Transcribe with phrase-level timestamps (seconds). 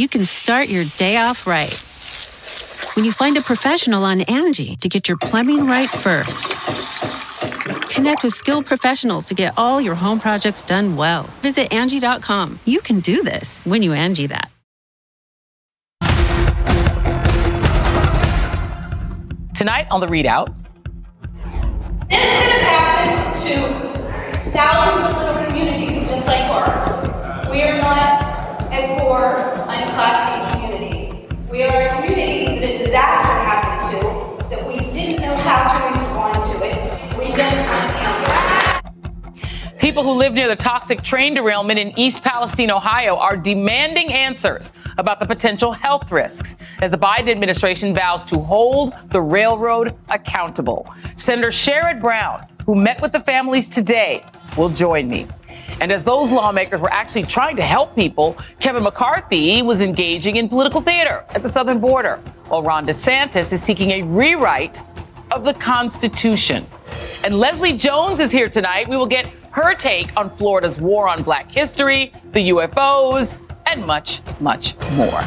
[0.00, 1.78] you can start your day off right.
[2.96, 6.40] When you find a professional on Angie to get your plumbing right first.
[7.90, 11.24] Connect with skilled professionals to get all your home projects done well.
[11.42, 12.60] Visit Angie.com.
[12.64, 14.50] You can do this when you Angie that.
[19.54, 20.54] Tonight on the ReidOut.
[22.08, 27.02] This could have happened to thousands of little communities just like ours.
[27.50, 28.19] We are not a
[29.10, 31.26] poor, unclassy community.
[31.50, 35.88] We are a community that a disaster happened to, that we didn't know how to
[35.88, 37.18] respond to it.
[37.18, 37.68] We just.
[39.78, 44.70] People who live near the toxic train derailment in East Palestine, Ohio, are demanding answers
[44.96, 50.86] about the potential health risks as the Biden administration vows to hold the railroad accountable.
[51.16, 54.24] Senator Sherrod Brown, who met with the families today,
[54.56, 55.26] will join me.
[55.80, 60.48] And as those lawmakers were actually trying to help people, Kevin McCarthy was engaging in
[60.48, 62.16] political theater at the southern border,
[62.48, 64.82] while Ron DeSantis is seeking a rewrite
[65.30, 66.66] of the Constitution.
[67.22, 68.88] And Leslie Jones is here tonight.
[68.88, 74.20] We will get her take on Florida's war on black history, the UFOs, and much,
[74.40, 75.22] much more.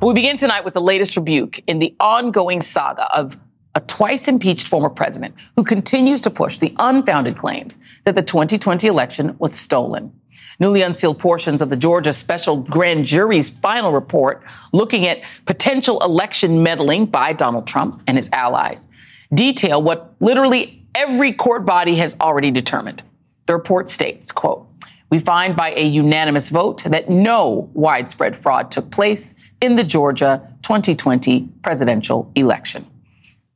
[0.00, 3.36] But we begin tonight with the latest rebuke in the ongoing saga of
[3.74, 8.86] a twice impeached former president who continues to push the unfounded claims that the 2020
[8.86, 10.12] election was stolen.
[10.60, 16.62] Newly unsealed portions of the Georgia special grand jury's final report looking at potential election
[16.62, 18.88] meddling by Donald Trump and his allies
[19.32, 23.02] detail what literally every court body has already determined.
[23.46, 24.68] The report states, quote,
[25.10, 30.56] we find by a unanimous vote that no widespread fraud took place in the Georgia
[30.62, 32.86] 2020 presidential election.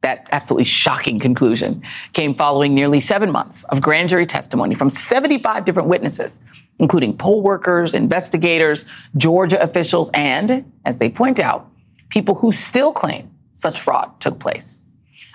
[0.07, 5.65] That absolutely shocking conclusion came following nearly seven months of grand jury testimony from 75
[5.65, 6.41] different witnesses,
[6.79, 8.85] including poll workers, investigators,
[9.17, 11.69] Georgia officials, and, as they point out,
[12.09, 14.79] people who still claim such fraud took place.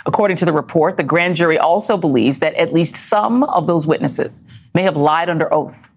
[0.05, 3.85] According to the report, the grand jury also believes that at least some of those
[3.85, 4.41] witnesses
[4.73, 5.89] may have lied under oath.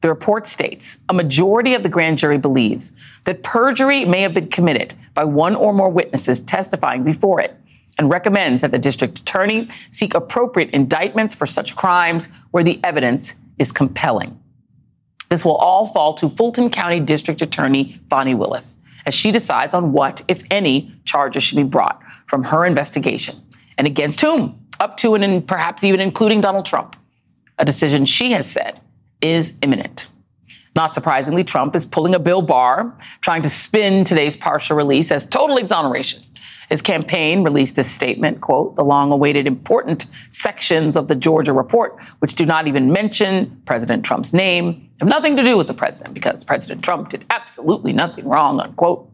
[0.00, 2.90] The report states a majority of the grand jury believes
[3.26, 7.54] that perjury may have been committed by one or more witnesses testifying before it
[7.98, 13.34] and recommends that the district attorney seek appropriate indictments for such crimes where the evidence
[13.58, 14.40] is compelling.
[15.28, 19.92] This will all fall to Fulton County District Attorney Fani Willis as she decides on
[19.92, 23.42] what, if any, charges should be brought from her investigation
[23.76, 26.96] and against whom, up to and perhaps even including Donald Trump.
[27.58, 28.80] A decision she has said
[29.20, 30.08] is imminent.
[30.76, 35.26] Not surprisingly, Trump is pulling a Bill Barr, trying to spin today's partial release as
[35.26, 36.22] total exoneration.
[36.68, 42.02] His campaign released this statement, quote, the long awaited important sections of the Georgia report,
[42.18, 46.14] which do not even mention President Trump's name, have nothing to do with the president
[46.14, 49.10] because President Trump did absolutely nothing wrong, unquote.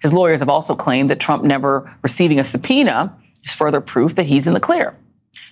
[0.00, 4.26] His lawyers have also claimed that Trump never receiving a subpoena is further proof that
[4.26, 4.96] he's in the clear.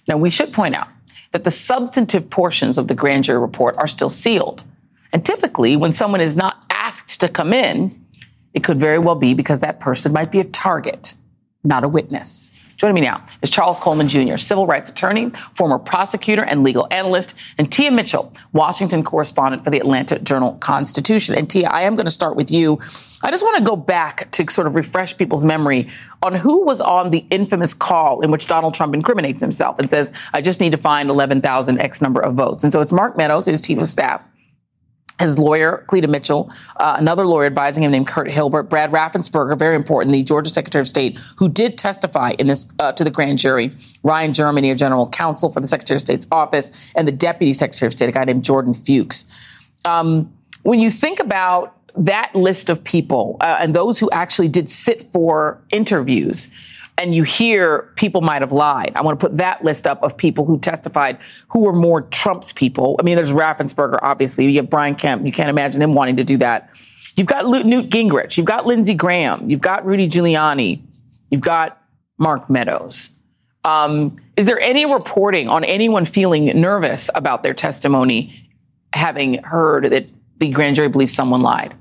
[0.08, 0.88] Now, we should point out
[1.32, 4.62] that the substantive portions of the grand jury report are still sealed.
[5.12, 8.01] And typically, when someone is not asked to come in,
[8.54, 11.14] it could very well be because that person might be a target,
[11.64, 12.58] not a witness.
[12.82, 17.32] Joining me now is Charles Coleman Jr., civil rights attorney, former prosecutor and legal analyst,
[17.56, 21.36] and Tia Mitchell, Washington correspondent for the Atlanta Journal Constitution.
[21.36, 22.80] And Tia, I am going to start with you.
[23.22, 25.86] I just want to go back to sort of refresh people's memory
[26.22, 30.12] on who was on the infamous call in which Donald Trump incriminates himself and says,
[30.32, 32.64] I just need to find 11,000 X number of votes.
[32.64, 34.26] And so it's Mark Meadows, his chief of staff
[35.22, 39.76] his lawyer, Cleta Mitchell, uh, another lawyer advising him named Kurt Hilbert, Brad Raffensperger, very
[39.76, 43.38] important, the Georgia Secretary of State, who did testify in this uh, to the grand
[43.38, 43.72] jury,
[44.02, 47.86] Ryan Germany, a general counsel for the Secretary of State's office, and the Deputy Secretary
[47.86, 49.70] of State, a guy named Jordan Fuchs.
[49.84, 50.32] Um,
[50.62, 55.02] when you think about that list of people uh, and those who actually did sit
[55.02, 56.48] for interviews,
[56.98, 58.92] and you hear people might have lied.
[58.94, 62.52] I want to put that list up of people who testified who were more Trump's
[62.52, 62.96] people.
[62.98, 64.50] I mean, there's Raffensperger, obviously.
[64.50, 65.24] You have Brian Kemp.
[65.24, 66.70] You can't imagine him wanting to do that.
[67.16, 68.36] You've got Newt Gingrich.
[68.36, 69.48] You've got Lindsey Graham.
[69.48, 70.82] You've got Rudy Giuliani.
[71.30, 71.82] You've got
[72.18, 73.10] Mark Meadows.
[73.64, 78.50] Um, is there any reporting on anyone feeling nervous about their testimony,
[78.92, 80.06] having heard that
[80.38, 81.74] the grand jury believes someone lied?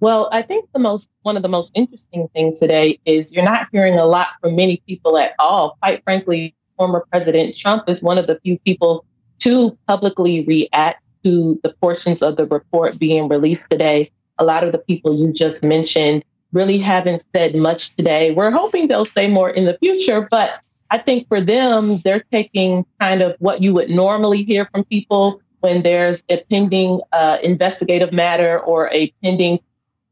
[0.00, 3.68] Well, I think the most one of the most interesting things today is you're not
[3.72, 5.78] hearing a lot from many people at all.
[5.80, 9.06] Quite frankly, former President Trump is one of the few people
[9.38, 14.10] to publicly react to the portions of the report being released today.
[14.38, 18.32] A lot of the people you just mentioned really haven't said much today.
[18.32, 20.60] We're hoping they'll say more in the future, but
[20.90, 25.40] I think for them, they're taking kind of what you would normally hear from people
[25.60, 29.58] when there's a pending uh, investigative matter or a pending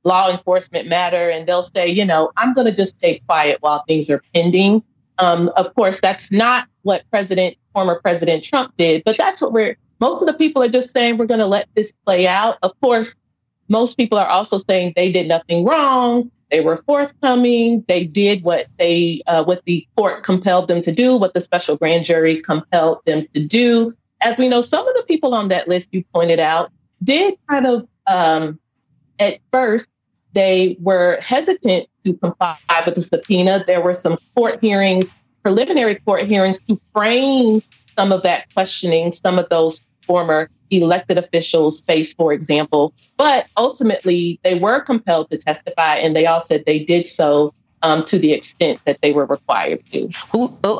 [0.05, 3.83] law enforcement matter, and they'll say, you know, I'm going to just stay quiet while
[3.89, 4.83] things are pending.
[5.19, 9.77] Um, of course, that's not what President, former President Trump did, but that's what we're,
[10.01, 12.59] most of the people are just saying we're going to let this play out.
[12.63, 13.15] Of course,
[13.69, 16.31] most people are also saying they did nothing wrong.
[16.51, 17.85] They were forthcoming.
[17.89, 21.77] They did what they, uh, what the court compelled them to do, what the special
[21.77, 23.95] grand jury compelled them to do.
[24.21, 26.71] As we know, some of the people on that list you pointed out
[27.03, 28.59] did kind of, um,
[29.19, 29.89] at first,
[30.35, 33.65] they were hesitant to comply with the subpoena.
[33.67, 37.63] There were some court hearings, preliminary court hearings, to frame
[37.97, 42.93] some of that questioning, some of those former elected officials face, for example.
[43.17, 47.55] But ultimately, they were compelled to testify, and they all said they did so
[47.85, 50.09] um, to the extent that they were required to.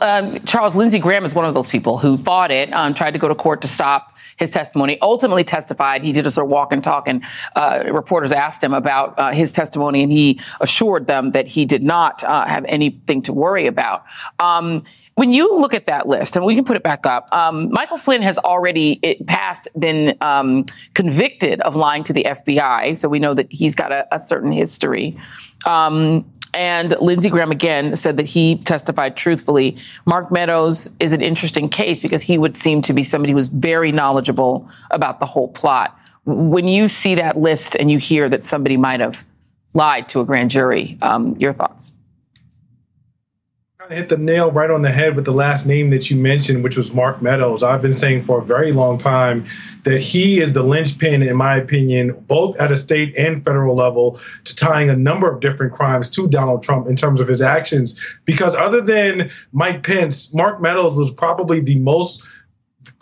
[0.03, 3.19] Um, Charles Lindsey Graham is one of those people who fought it, um, tried to
[3.19, 6.03] go to court to stop his testimony, ultimately testified.
[6.03, 7.23] He did a sort of walk and talk, and
[7.55, 11.85] uh, reporters asked him about uh, his testimony, and he assured them that he did
[11.85, 14.05] not uh, have anything to worry about.
[14.41, 14.83] Um,
[15.17, 17.99] when you look at that list, and we can put it back up, um, Michael
[17.99, 18.97] Flynn has already
[19.27, 20.65] past been um,
[20.95, 24.51] convicted of lying to the FBI, so we know that he's got a, a certain
[24.51, 25.17] history.
[25.67, 26.25] Um,
[26.55, 29.77] and Lindsey Graham again said that he testified truthfully.
[30.07, 33.49] Mark Meadows is an interesting case because he would seem to be somebody who was
[33.49, 35.99] very knowledgeable about the whole plot.
[36.25, 39.25] When you see that list and you hear that somebody might have
[39.75, 41.93] lied to a grand jury, um, your thoughts?
[43.91, 46.77] Hit the nail right on the head with the last name that you mentioned, which
[46.77, 47.63] was Mark Meadows.
[47.63, 49.45] I've been saying for a very long time
[49.85, 54.19] that he is the linchpin, in my opinion, both at a state and federal level,
[54.45, 58.19] to tying a number of different crimes to Donald Trump in terms of his actions.
[58.25, 62.25] Because other than Mike Pence, Mark Meadows was probably the most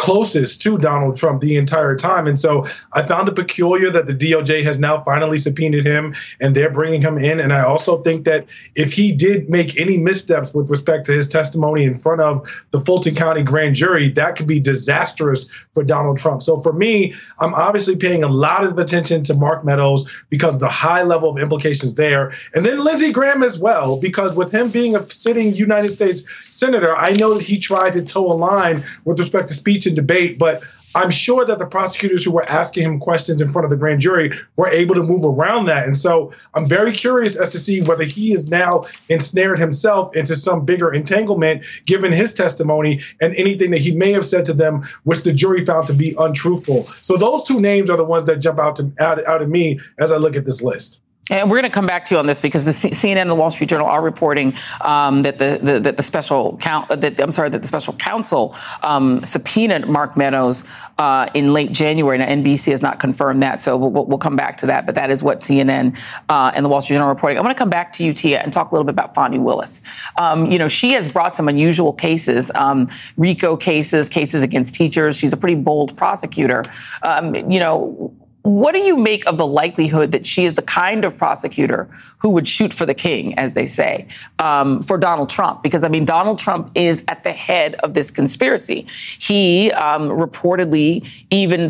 [0.03, 2.27] closest to Donald Trump the entire time.
[2.27, 6.57] And so I found it peculiar that the DOJ has now finally subpoenaed him and
[6.57, 7.39] they're bringing him in.
[7.39, 11.29] And I also think that if he did make any missteps with respect to his
[11.29, 16.19] testimony in front of the Fulton County grand jury, that could be disastrous for Donald
[16.19, 16.43] Trump.
[16.43, 20.61] So for me, I'm obviously paying a lot of attention to Mark Meadows because of
[20.61, 22.33] the high level of implications there.
[22.57, 26.93] And then Lindsey Graham as well, because with him being a sitting United States senator,
[26.97, 30.63] I know that he tried to toe a line with respect to speech debate, but
[30.95, 34.01] I'm sure that the prosecutors who were asking him questions in front of the grand
[34.01, 35.87] jury were able to move around that.
[35.87, 40.35] And so I'm very curious as to see whether he is now ensnared himself into
[40.35, 44.83] some bigger entanglement given his testimony and anything that he may have said to them,
[45.05, 46.87] which the jury found to be untruthful.
[47.01, 49.79] So those two names are the ones that jump out to out, out at me
[49.99, 51.03] as I look at this list.
[51.31, 53.31] And we're going to come back to you on this because the C- CNN and
[53.31, 57.21] the Wall Street Journal are reporting um, that the, the, that the special count that
[57.21, 60.65] I'm sorry that the special counsel um, subpoenaed Mark Meadows
[60.99, 62.19] uh, in late January.
[62.19, 64.85] Now NBC has not confirmed that, so we'll, we'll come back to that.
[64.85, 65.97] But that is what CNN
[66.29, 67.39] uh, and the Wall Street Journal are reporting.
[67.39, 69.39] I want to come back to you, Tia, and talk a little bit about Fani
[69.39, 69.81] Willis.
[70.19, 75.17] Um, you know, she has brought some unusual cases, um, RICO cases, cases against teachers.
[75.17, 76.65] She's a pretty bold prosecutor.
[77.05, 81.05] Um, you know what do you make of the likelihood that she is the kind
[81.05, 84.09] of prosecutor who would shoot for the king, as they say,
[84.41, 85.63] um, for Donald Trump?
[85.63, 88.87] Because I mean, Donald Trump is at the head of this conspiracy.
[89.19, 91.69] He um, reportedly even,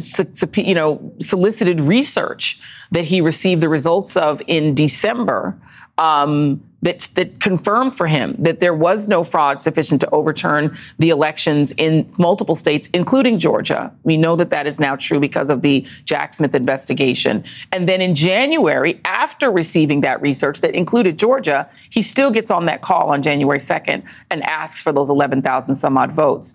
[0.57, 2.59] you know, solicited research
[2.91, 5.59] that he received the results of in December
[5.99, 11.73] um, that, confirmed for him that there was no fraud sufficient to overturn the elections
[11.73, 13.93] in multiple states, including Georgia.
[14.03, 17.45] We know that that is now true because of the Jack Smith investigation.
[17.71, 22.67] And then in January, after receiving that research that included Georgia, he still gets on
[22.67, 26.55] that call on January 2nd and asks for those 11,000 some odd votes.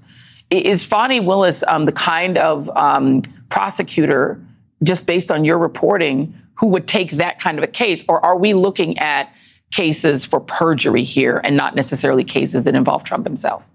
[0.50, 4.42] Is Fani Willis um, the kind of um, prosecutor,
[4.84, 8.04] just based on your reporting, who would take that kind of a case?
[8.08, 9.32] Or are we looking at
[9.72, 13.70] cases for perjury here and not necessarily cases that involve Trump himself?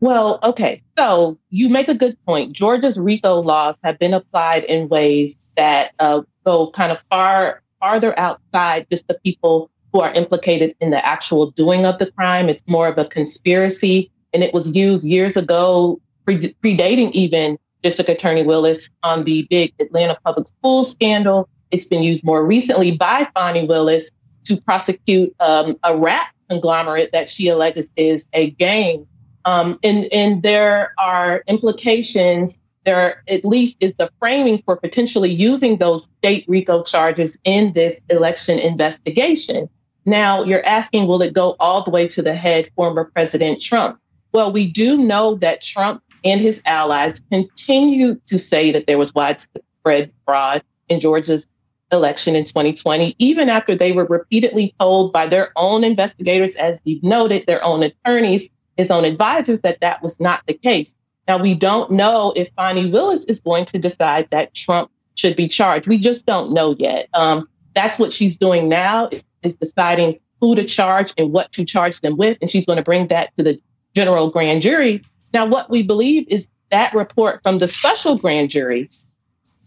[0.00, 0.80] Well, okay.
[0.98, 2.52] So you make a good point.
[2.52, 8.18] Georgia's RICO laws have been applied in ways that uh, go kind of far farther
[8.18, 12.48] outside just the people who are implicated in the actual doing of the crime.
[12.48, 18.10] It's more of a conspiracy, and it was used years ago, pre- predating even District
[18.10, 21.48] Attorney Willis on the big Atlanta public school scandal.
[21.74, 24.08] It's been used more recently by Fani Willis
[24.44, 29.08] to prosecute um, a rap conglomerate that she alleges is a gang.
[29.44, 32.60] Um, and, and there are implications.
[32.84, 38.00] There at least is the framing for potentially using those state RICO charges in this
[38.08, 39.68] election investigation.
[40.06, 43.98] Now, you're asking, will it go all the way to the head, former President Trump?
[44.30, 49.12] Well, we do know that Trump and his allies continue to say that there was
[49.12, 51.48] widespread fraud in Georgia's
[51.94, 57.02] election in 2020, even after they were repeatedly told by their own investigators, as you've
[57.02, 60.94] noted, their own attorneys, his own advisors, that that was not the case.
[61.26, 65.48] Now, we don't know if Fani Willis is going to decide that Trump should be
[65.48, 65.86] charged.
[65.86, 67.08] We just don't know yet.
[67.14, 69.08] Um, that's what she's doing now
[69.42, 72.36] is deciding who to charge and what to charge them with.
[72.40, 73.60] And she's going to bring that to the
[73.94, 75.02] general grand jury.
[75.32, 78.90] Now, what we believe is that report from the special grand jury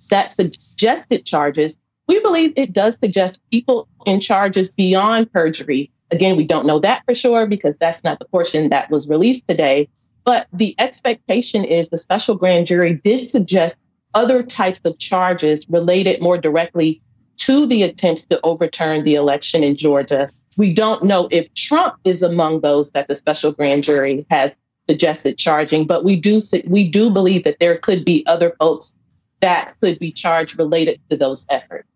[0.10, 5.92] that suggested charges, we believe it does suggest people in charges beyond perjury.
[6.10, 9.48] Again, we don't know that for sure because that's not the portion that was released
[9.48, 9.90] today.
[10.24, 13.78] But the expectation is the special grand jury did suggest
[14.14, 17.02] other types of charges related more directly
[17.38, 20.30] to the attempts to overturn the election in Georgia.
[20.58, 24.54] We don't know if Trump is among those that the special grand jury has
[24.88, 28.94] suggested charging, but we do we do believe that there could be other folks
[29.42, 31.88] that could be charged related to those efforts.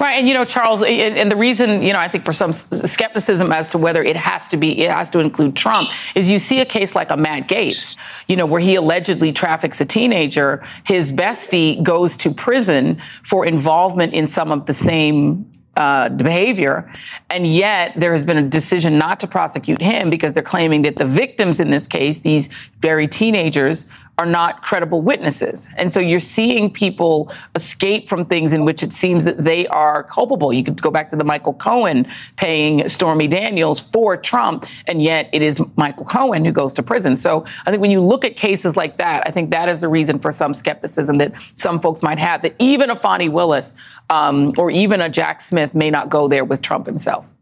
[0.00, 3.52] Right, and you know, Charles, and the reason you know I think for some skepticism
[3.52, 6.60] as to whether it has to be it has to include Trump is you see
[6.60, 7.94] a case like a Matt Gaetz,
[8.26, 10.62] you know, where he allegedly traffics a teenager.
[10.84, 16.90] His bestie goes to prison for involvement in some of the same uh, behavior.
[17.28, 20.96] And yet there has been a decision not to prosecute him because they're claiming that
[20.96, 22.48] the victims in this case, these
[22.80, 23.86] very teenagers,
[24.18, 25.68] are not credible witnesses.
[25.76, 30.02] And so you're seeing people escape from things in which it seems that they are
[30.04, 30.52] culpable.
[30.52, 32.06] You could go back to the Michael Cohen
[32.36, 37.16] paying Stormy Daniels for Trump, and yet it is Michael Cohen who goes to prison.
[37.16, 39.88] So I think when you look at cases like that, I think that is the
[39.88, 43.74] reason for some skepticism that some folks might have that even a Fani Willis
[44.08, 47.35] um, or even a Jack Smith may not go there with Trump himself.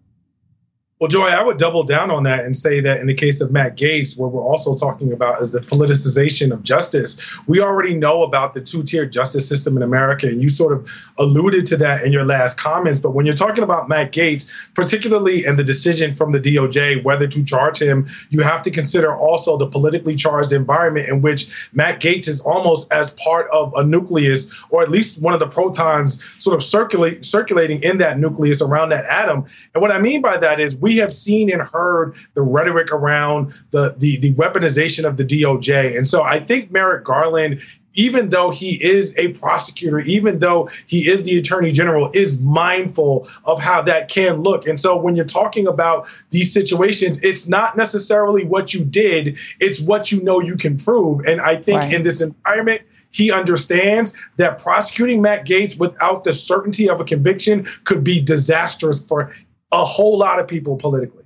[1.01, 3.51] Well, Joy, I would double down on that and say that in the case of
[3.51, 7.37] Matt Gaetz, what we're also talking about is the politicization of justice.
[7.49, 10.89] We already know about the two tier justice system in America, and you sort of
[11.19, 13.01] alluded to that in your last comments.
[13.01, 17.27] But when you're talking about Matt Gaetz, particularly in the decision from the DOJ whether
[17.27, 22.01] to charge him, you have to consider also the politically charged environment in which Matt
[22.01, 26.23] Gaetz is almost as part of a nucleus, or at least one of the protons
[26.41, 29.45] sort of circulate, circulating in that nucleus around that atom.
[29.75, 33.55] And what I mean by that is, we have seen and heard the rhetoric around
[33.71, 35.97] the, the, the weaponization of the DOJ.
[35.97, 37.63] And so I think Merrick Garland
[37.97, 43.25] even though he is a prosecutor, even though he is the attorney general, is mindful
[43.45, 44.67] of how that can look.
[44.67, 49.81] And so when you're talking about these situations, it's not necessarily what you did, it's
[49.81, 51.21] what you know you can prove.
[51.25, 51.95] And I think right.
[51.95, 57.65] in this environment, he understands that prosecuting Matt Gaetz without the certainty of a conviction
[57.85, 59.31] could be disastrous for
[59.75, 61.25] a whole lot of people politically.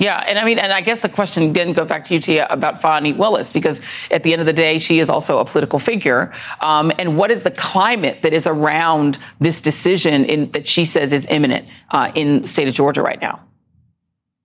[0.00, 2.46] Yeah, and I mean, and I guess the question again goes back to you, Tia,
[2.50, 3.80] about Fani Willis, because
[4.12, 6.32] at the end of the day, she is also a political figure.
[6.60, 11.12] Um, and what is the climate that is around this decision in, that she says
[11.12, 13.40] is imminent uh, in the state of Georgia right now?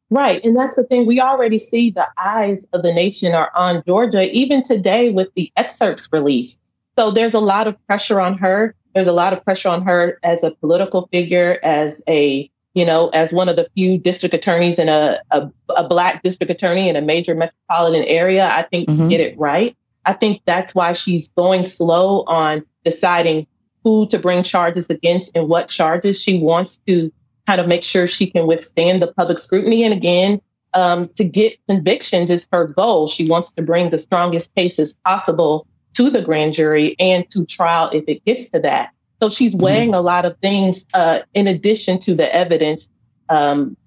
[0.10, 1.05] Right, and that's the thing.
[1.05, 5.51] We already see the eyes of the nation are on Georgia, even today with the
[5.55, 6.60] excerpts released.
[6.95, 8.75] So there's a lot of pressure on her.
[8.95, 13.09] There's a lot of pressure on her as a political figure, as a you know,
[13.09, 16.95] as one of the few district attorneys in a, a, a black district attorney in
[16.95, 19.07] a major metropolitan area, I think mm-hmm.
[19.07, 19.75] get it right.
[20.05, 23.47] I think that's why she's going slow on deciding
[23.83, 26.19] who to bring charges against and what charges.
[26.19, 27.11] She wants to
[27.45, 29.83] kind of make sure she can withstand the public scrutiny.
[29.83, 30.41] And again,
[30.73, 33.07] um, to get convictions is her goal.
[33.07, 37.89] She wants to bring the strongest cases possible to the grand jury and to trial
[37.93, 38.91] if it gets to that.
[39.23, 39.63] So she's mm-hmm.
[39.63, 39.99] weighing mm-hmm.
[39.99, 42.89] a lot of things uh, in addition to the evidence.
[43.29, 43.77] Um,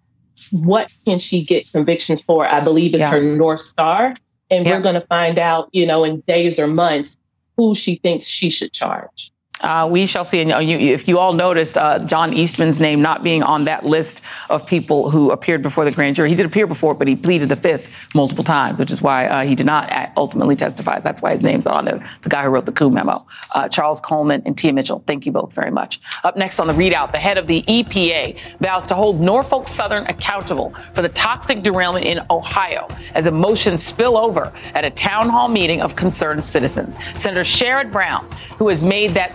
[0.51, 2.47] what can she get convictions for?
[2.47, 3.11] I believe is yeah.
[3.11, 4.15] her North Star.
[4.51, 4.75] And yeah.
[4.75, 7.19] we're going to find out, you know, in days or months
[7.59, 9.31] who she thinks she should charge.
[9.63, 10.41] Uh, we shall see.
[10.41, 14.21] And you, if you all noticed, uh, John Eastman's name not being on that list
[14.51, 16.29] of people who appeared before the grand jury.
[16.29, 19.45] He did appear before, but he pleaded the fifth multiple times, which is why uh,
[19.45, 20.99] he did not ultimately testify.
[20.99, 22.03] That's why his name's on there.
[22.23, 25.03] The guy who wrote the coup memo, uh, Charles Coleman and Tia Mitchell.
[25.07, 26.01] Thank you both very much.
[26.23, 30.05] Up next on the ReidOut, the head of the EPA vows to hold Norfolk Southern
[30.07, 35.49] accountable for the toxic derailment in Ohio as emotions spill over at a town hall
[35.49, 36.99] meeting of concerned citizens.
[37.21, 39.35] Senator Sherrod Brown, who has made that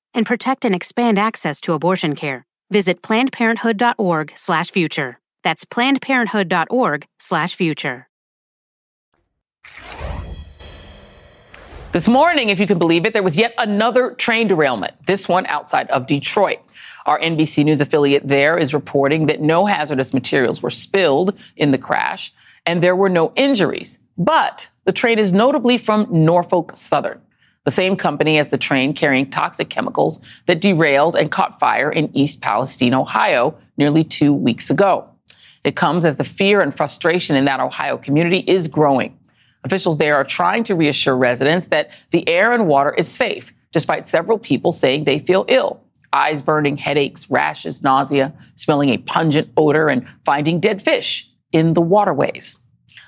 [0.13, 2.45] and protect and expand access to abortion care.
[2.69, 5.19] Visit plannedparenthood.org/future.
[5.43, 8.07] That's plannedparenthood.org/future.
[11.91, 15.45] This morning, if you can believe it, there was yet another train derailment, this one
[15.47, 16.59] outside of Detroit.
[17.05, 21.77] Our NBC News affiliate there is reporting that no hazardous materials were spilled in the
[21.77, 22.31] crash
[22.65, 23.99] and there were no injuries.
[24.17, 27.19] But the train is notably from Norfolk Southern,
[27.65, 32.15] the same company as the train carrying toxic chemicals that derailed and caught fire in
[32.15, 35.07] East Palestine, Ohio, nearly two weeks ago.
[35.63, 39.17] It comes as the fear and frustration in that Ohio community is growing.
[39.63, 44.07] Officials there are trying to reassure residents that the air and water is safe, despite
[44.07, 45.81] several people saying they feel ill.
[46.13, 51.81] Eyes burning, headaches, rashes, nausea, smelling a pungent odor, and finding dead fish in the
[51.81, 52.57] waterways.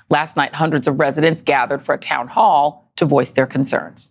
[0.08, 4.10] Last night, hundreds of residents gathered for a town hall to voice their concerns.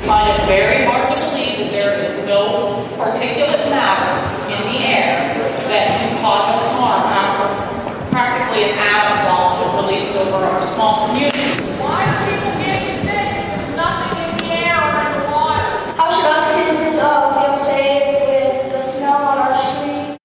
[0.00, 4.10] I find it very hard to believe that there is no particulate matter
[4.52, 5.34] in the air
[5.68, 11.08] that can cause us harm after practically an atom bomb was released over our small
[11.08, 11.40] community.
[11.80, 13.26] Why are people getting sick?
[13.46, 15.66] There's nothing in the air or in the water.
[15.96, 20.18] How should us kids uh, feel safe with the snow on our street?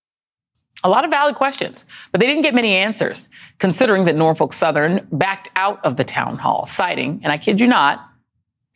[0.83, 5.07] A lot of valid questions, but they didn't get many answers, considering that Norfolk Southern
[5.11, 8.08] backed out of the town hall, citing, and I kid you not,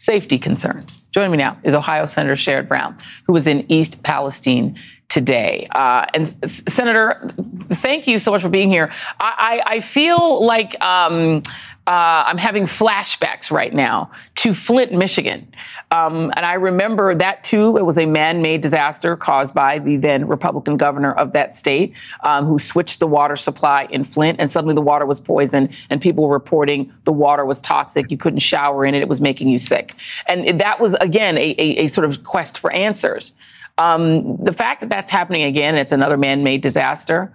[0.03, 1.01] safety concerns.
[1.11, 5.65] Joining me now is Ohio Senator Sherrod Brown, who was in East Palestine today.
[5.71, 8.91] Uh, and Senator, thank you so much for being here.
[9.21, 11.41] I, I, I feel like um,
[11.85, 15.53] uh, I'm having flashbacks right now to Flint, Michigan.
[15.91, 17.75] Um, and I remember that too.
[17.77, 21.95] It was a man made disaster caused by the then Republican governor of that state
[22.21, 26.01] um, who switched the water supply in Flint, and suddenly the water was poisoned, and
[26.01, 28.09] people were reporting the water was toxic.
[28.09, 29.93] You couldn't shower in it, it was making you sick.
[30.27, 33.33] And that was, again, a, a, a sort of quest for answers.
[33.77, 37.33] Um, the fact that that's happening again, it's another man made disaster.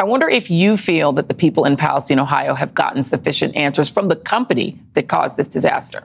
[0.00, 3.90] I wonder if you feel that the people in Palestine, Ohio have gotten sufficient answers
[3.90, 6.04] from the company that caused this disaster.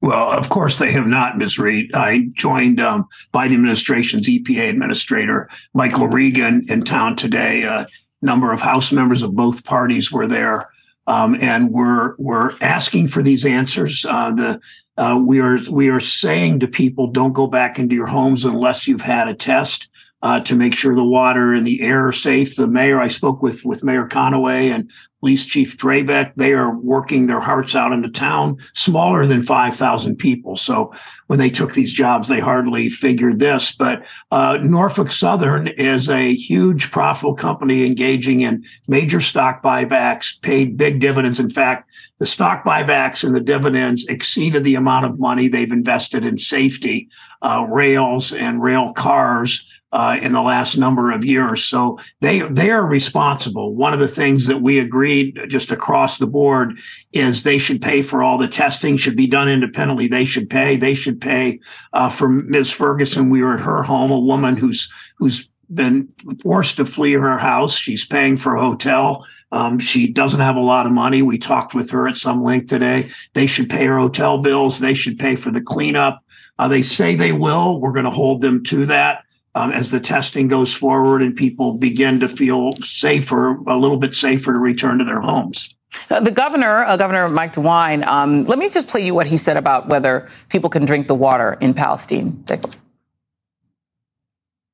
[0.00, 1.58] Well, of course they have not, Ms.
[1.58, 1.94] Reid.
[1.94, 7.62] I joined um, Biden administration's EPA administrator, Michael Regan, in town today.
[7.62, 7.86] A
[8.20, 10.70] number of House members of both parties were there,
[11.06, 14.04] um, and we're we're asking for these answers.
[14.08, 14.60] Uh, the
[14.96, 18.88] uh, we are we are saying to people, don't go back into your homes unless
[18.88, 19.88] you've had a test
[20.22, 22.56] uh, to make sure the water and the air are safe.
[22.56, 26.32] The mayor, I spoke with with Mayor Conaway and Police Chief Drabick.
[26.36, 30.56] They are working their hearts out in a town smaller than five thousand people.
[30.56, 30.92] So
[31.26, 33.72] when they took these jobs, they hardly figured this.
[33.74, 40.76] But uh, Norfolk Southern is a huge profitable company engaging in major stock buybacks, paid
[40.76, 41.40] big dividends.
[41.40, 46.24] In fact, the stock buybacks and the dividends exceeded the amount of money they've invested
[46.24, 47.08] in safety,
[47.42, 51.64] uh, rails and rail cars uh, in the last number of years.
[51.64, 53.74] So they they are responsible.
[53.74, 56.78] One of the things that we agreed just across the board
[57.12, 58.96] is they should pay for all the testing.
[58.96, 60.08] Should be done independently.
[60.08, 60.76] They should pay.
[60.76, 61.60] They should pay
[61.92, 62.72] uh, for Ms.
[62.72, 63.28] Ferguson.
[63.28, 66.08] We were at her home, a woman who's who's been
[66.42, 67.76] forced to flee her house.
[67.76, 69.26] She's paying for a hotel.
[69.52, 71.20] Um, she doesn't have a lot of money.
[71.20, 73.10] We talked with her at some length today.
[73.34, 74.78] They should pay her hotel bills.
[74.78, 76.24] They should pay for the cleanup.
[76.58, 77.78] Uh, they say they will.
[77.78, 79.24] We're going to hold them to that
[79.54, 84.14] um, as the testing goes forward and people begin to feel safer, a little bit
[84.14, 85.74] safer to return to their homes.
[86.10, 89.36] Uh, the governor, uh, Governor Mike DeWine, um, let me just play you what he
[89.36, 92.42] said about whether people can drink the water in Palestine.
[92.44, 92.76] Take a look.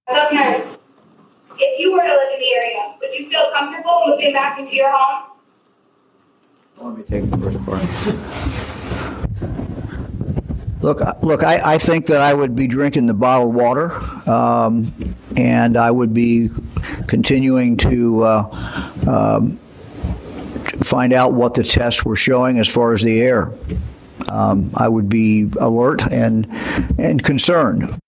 [0.09, 0.65] Governor,
[1.59, 4.77] if you were to live in the area, would you feel comfortable moving back into
[4.77, 5.25] your home?
[6.81, 8.55] Let me take the first part.
[10.81, 11.43] Look, look.
[11.43, 13.91] I, I think that I would be drinking the bottled water,
[14.31, 14.93] um,
[15.37, 16.51] and I would be
[17.09, 19.57] continuing to uh, um,
[20.83, 23.53] find out what the tests were showing as far as the air.
[24.29, 26.47] Um, I would be alert and
[26.99, 27.99] and concerned.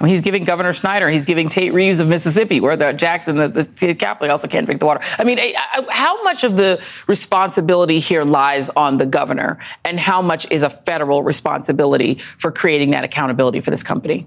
[0.00, 3.36] I mean, he's giving Governor Snyder, he's giving Tate Reeves of Mississippi, where the Jackson,
[3.36, 5.00] the, the capital, also can't drink the water.
[5.18, 5.38] I mean,
[5.90, 10.70] how much of the responsibility here lies on the governor, and how much is a
[10.70, 14.26] federal responsibility for creating that accountability for this company?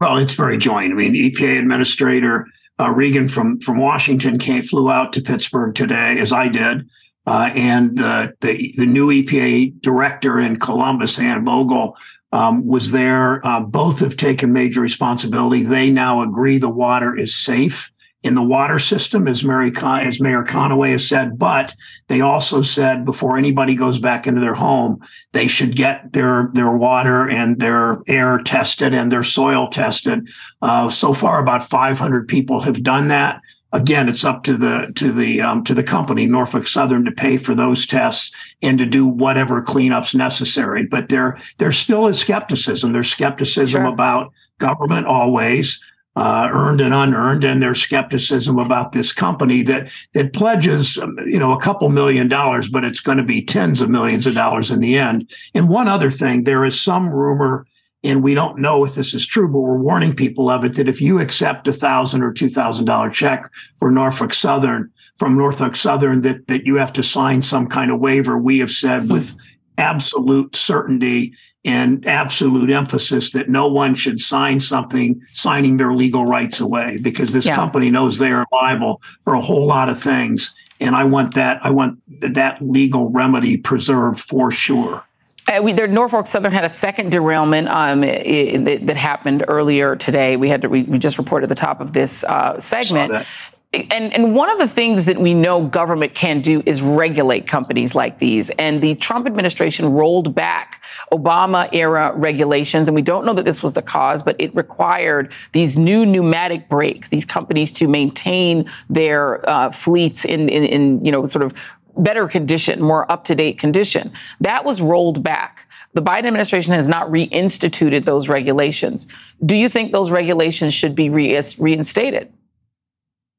[0.00, 0.92] Well, it's very joint.
[0.92, 2.46] I mean, EPA Administrator
[2.78, 6.88] uh, Regan from from Washington came flew out to Pittsburgh today, as I did,
[7.26, 11.96] uh, and the the new EPA Director in Columbus, Anne Vogel,
[12.34, 13.46] um, was there.
[13.46, 15.62] Uh, both have taken major responsibility.
[15.62, 17.92] They now agree the water is safe
[18.24, 21.38] in the water system, as Mary Con- as Mayor Conaway has said.
[21.38, 21.74] But
[22.08, 24.98] they also said before anybody goes back into their home,
[25.32, 30.28] they should get their their water and their air tested and their soil tested.
[30.60, 33.40] Uh, so far, about 500 people have done that
[33.74, 37.36] again, it's up to the to the um, to the company Norfolk Southern to pay
[37.36, 38.32] for those tests
[38.62, 40.86] and to do whatever cleanups necessary.
[40.86, 42.92] But there there still is skepticism.
[42.92, 43.92] There's skepticism sure.
[43.92, 45.84] about government always.
[46.16, 51.40] Uh, earned and unearned, and there's skepticism about this company that that pledges, um, you
[51.40, 54.70] know, a couple million dollars, but it's going to be tens of millions of dollars
[54.70, 55.28] in the end.
[55.56, 57.66] And one other thing, there is some rumor
[58.04, 60.88] and we don't know if this is true, but we're warning people of it that
[60.88, 65.74] if you accept a thousand or two thousand dollar check for Norfolk Southern from Norfolk
[65.74, 68.38] Southern, that that you have to sign some kind of waiver.
[68.38, 69.12] We have said hmm.
[69.12, 69.34] with
[69.78, 76.60] absolute certainty and absolute emphasis that no one should sign something signing their legal rights
[76.60, 77.56] away because this yeah.
[77.56, 80.54] company knows they are liable for a whole lot of things.
[80.78, 85.04] And I want that, I want that legal remedy preserved for sure.
[85.46, 89.94] Uh, we, there, Norfolk Southern had a second derailment um, it, it, that happened earlier
[89.94, 90.36] today.
[90.36, 93.26] We had to, we, we just reported at the top of this uh, segment.
[93.74, 97.94] And, and one of the things that we know government can do is regulate companies
[97.94, 98.50] like these.
[98.50, 102.88] And the Trump administration rolled back Obama era regulations.
[102.88, 106.68] And we don't know that this was the cause, but it required these new pneumatic
[106.68, 111.52] brakes, these companies to maintain their uh, fleets in, in, in, you know, sort of
[111.96, 114.12] better condition, more up to date condition.
[114.40, 115.68] That was rolled back.
[115.94, 119.06] The Biden administration has not reinstituted those regulations.
[119.44, 122.32] Do you think those regulations should be reinstated?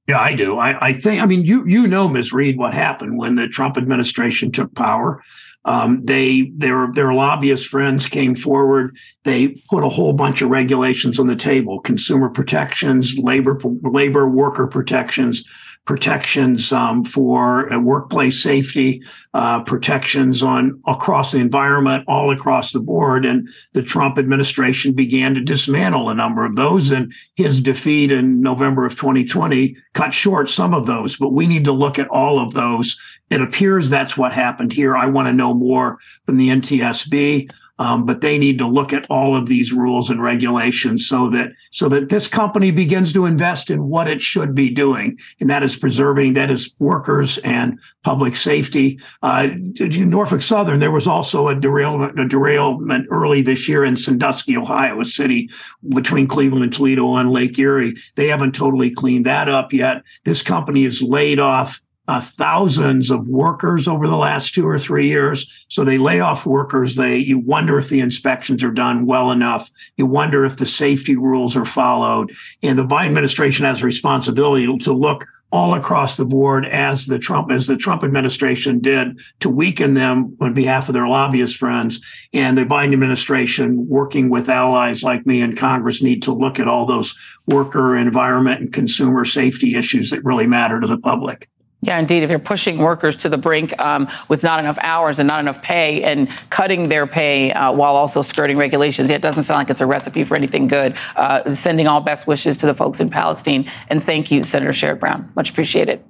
[0.07, 0.57] Yeah, I do.
[0.59, 1.21] I, I, think.
[1.21, 2.31] I mean, you you know, Ms.
[2.31, 5.21] Reid, what happened when the Trump administration took power.
[5.65, 8.95] Um, they their their lobbyist friends came forward.
[9.23, 14.67] They put a whole bunch of regulations on the table: consumer protections, labor labor worker
[14.67, 15.43] protections,
[15.85, 19.03] protections um, for uh, workplace safety,
[19.35, 23.25] uh, protections on across the environment, all across the board.
[23.25, 26.91] And the Trump administration began to dismantle a number of those.
[26.91, 31.17] And his defeat in November of 2020 cut short some of those.
[31.17, 32.99] But we need to look at all of those.
[33.29, 34.95] It appears that's what happened here.
[34.97, 37.51] I want to know more from the NTSB.
[37.77, 41.49] Um, but they need to look at all of these rules and regulations so that
[41.71, 45.61] so that this company begins to invest in what it should be doing, and that
[45.61, 48.99] is preserving that is workers and public safety.
[49.21, 54.55] Uh, Norfolk Southern, there was also a derailment, a derailment early this year in Sandusky,
[54.55, 55.49] Ohio, a city
[55.89, 57.95] between Cleveland and Toledo on Lake Erie.
[58.15, 60.03] They haven't totally cleaned that up yet.
[60.23, 65.07] This company has laid off uh, thousands of workers over the last two or three
[65.07, 65.49] years.
[65.67, 66.95] So they lay off workers.
[66.95, 69.71] They you wonder if the inspections are done well enough.
[69.97, 72.35] You wonder if the safety rules are followed.
[72.61, 77.17] And the Biden administration has a responsibility to look all across the board as the
[77.17, 82.01] Trump as the Trump administration did to weaken them on behalf of their lobbyist friends.
[82.33, 86.67] And the Biden administration, working with allies like me in Congress, need to look at
[86.67, 87.15] all those
[87.47, 91.49] worker, environment, and consumer safety issues that really matter to the public.
[91.85, 92.23] Yeah, indeed.
[92.23, 95.61] If you're pushing workers to the brink um, with not enough hours and not enough
[95.61, 99.81] pay and cutting their pay uh, while also skirting regulations, it doesn't sound like it's
[99.81, 100.97] a recipe for anything good.
[101.15, 103.69] Uh, sending all best wishes to the folks in Palestine.
[103.89, 105.31] And thank you, Senator Sherrod Brown.
[105.35, 106.03] Much appreciated.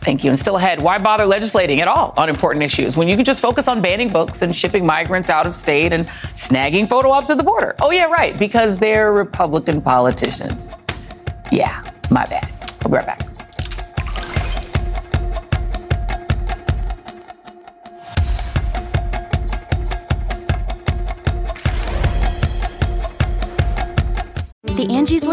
[0.00, 0.30] Thank you.
[0.30, 3.40] And still ahead, why bother legislating at all on important issues when you can just
[3.40, 7.36] focus on banning books and shipping migrants out of state and snagging photo ops at
[7.36, 7.76] the border?
[7.80, 10.74] Oh, yeah, right, because they're Republican politicians.
[11.52, 12.52] Yeah, my bad.
[12.82, 13.33] We'll be right back.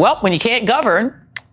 [0.00, 1.12] Well, when you can't govern,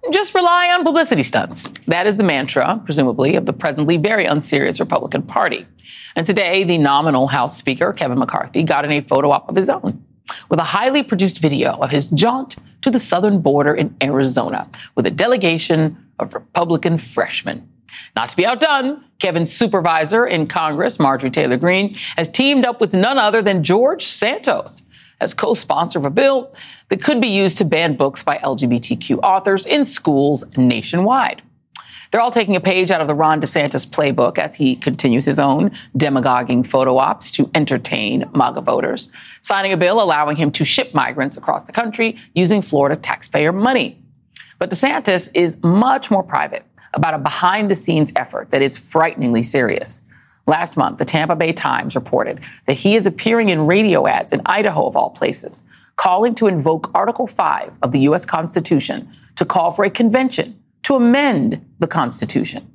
[0.10, 1.68] just rely on publicity stunts.
[1.88, 5.68] That is the mantra, presumably, of the presently very unserious Republican Party.
[6.16, 9.70] And today, the nominal House Speaker, Kevin McCarthy, got in a photo op of his
[9.70, 10.02] own
[10.48, 15.06] with a highly produced video of his jaunt to the southern border in Arizona with
[15.06, 17.70] a delegation of Republican freshmen.
[18.16, 22.94] Not to be outdone, Kevin's supervisor in Congress, Marjorie Taylor Greene, has teamed up with
[22.94, 24.84] none other than George Santos
[25.20, 26.54] as co sponsor of a bill
[26.90, 31.42] that could be used to ban books by LGBTQ authors in schools nationwide.
[32.12, 35.40] They're all taking a page out of the Ron DeSantis playbook as he continues his
[35.40, 39.10] own demagoguing photo ops to entertain MAGA voters,
[39.42, 44.02] signing a bill allowing him to ship migrants across the country using Florida taxpayer money.
[44.60, 49.44] But DeSantis is much more private about a behind the scenes effort that is frighteningly
[49.44, 50.02] serious.
[50.48, 54.42] Last month, the Tampa Bay Times reported that he is appearing in radio ads in
[54.46, 55.66] Idaho, of all places,
[55.98, 58.26] calling to invoke Article 5 of the U.S.
[58.26, 62.72] Constitution to call for a convention to amend the Constitution.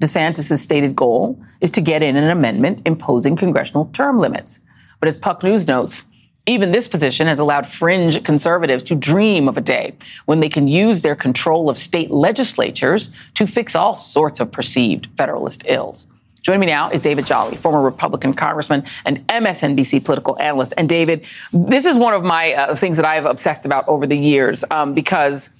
[0.00, 4.58] DeSantis' stated goal is to get in an amendment imposing congressional term limits.
[4.98, 6.04] But as Puck News notes,
[6.46, 10.66] even this position has allowed fringe conservatives to dream of a day when they can
[10.66, 16.08] use their control of state legislatures to fix all sorts of perceived federalist ills.
[16.42, 20.74] Joining me now is David Jolly, former Republican congressman and MSNBC political analyst.
[20.76, 24.18] And David, this is one of my uh, things that I've obsessed about over the
[24.18, 25.50] years um, because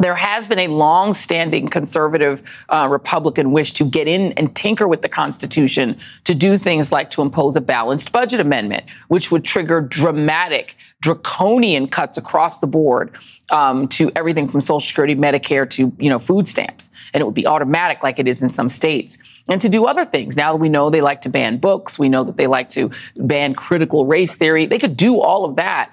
[0.00, 5.02] there has been a long-standing conservative uh, Republican wish to get in and tinker with
[5.02, 9.80] the Constitution to do things like to impose a balanced budget amendment, which would trigger
[9.80, 13.14] dramatic, draconian cuts across the board
[13.50, 17.34] um, to everything from Social Security, Medicare to you know food stamps, and it would
[17.34, 20.36] be automatic like it is in some states, and to do other things.
[20.36, 22.90] Now that we know they like to ban books, we know that they like to
[23.16, 24.66] ban critical race theory.
[24.66, 25.92] They could do all of that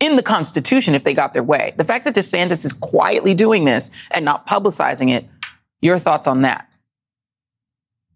[0.00, 1.74] in the Constitution if they got their way.
[1.76, 5.26] The fact that DeSantis is quietly doing this and not publicizing it,
[5.80, 6.68] your thoughts on that?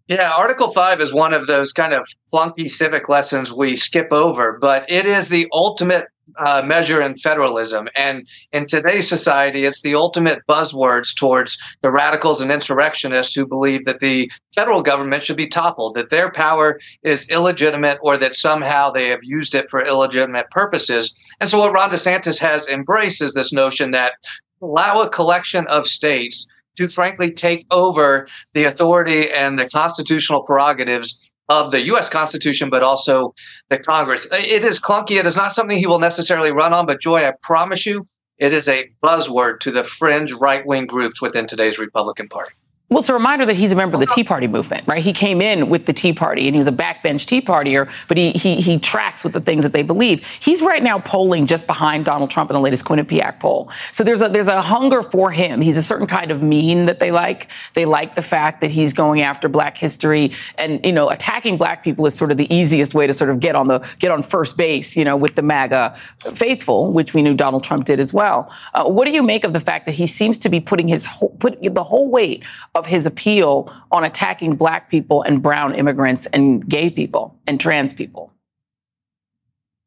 [0.07, 4.57] Yeah, Article 5 is one of those kind of flunky civic lessons we skip over,
[4.59, 7.87] but it is the ultimate uh, measure in federalism.
[7.95, 13.85] And in today's society, it's the ultimate buzzwords towards the radicals and insurrectionists who believe
[13.85, 18.91] that the federal government should be toppled, that their power is illegitimate, or that somehow
[18.91, 21.13] they have used it for illegitimate purposes.
[21.39, 24.13] And so, what Ron DeSantis has embraced is this notion that
[24.61, 31.30] allow a collection of states to frankly take over the authority and the constitutional prerogatives
[31.49, 32.07] of the U.S.
[32.07, 33.33] Constitution, but also
[33.69, 34.27] the Congress.
[34.31, 35.19] It is clunky.
[35.19, 38.53] It is not something he will necessarily run on, but Joy, I promise you, it
[38.53, 42.53] is a buzzword to the fringe right wing groups within today's Republican Party.
[42.91, 45.01] Well, it's a reminder that he's a member of the Tea Party movement, right?
[45.01, 48.17] He came in with the Tea Party and he was a backbench Tea Partier, but
[48.17, 50.27] he, he, he tracks with the things that they believe.
[50.27, 53.71] He's right now polling just behind Donald Trump in the latest Quinnipiac poll.
[53.93, 55.61] So there's a, there's a hunger for him.
[55.61, 57.49] He's a certain kind of mean that they like.
[57.75, 61.85] They like the fact that he's going after black history and, you know, attacking black
[61.85, 64.21] people is sort of the easiest way to sort of get on the, get on
[64.21, 65.97] first base, you know, with the MAGA
[66.33, 68.53] faithful, which we knew Donald Trump did as well.
[68.73, 71.05] Uh, what do you make of the fact that he seems to be putting his
[71.05, 72.43] whole, put the whole weight
[72.75, 77.59] of of his appeal on attacking black people and brown immigrants and gay people and
[77.59, 78.33] trans people.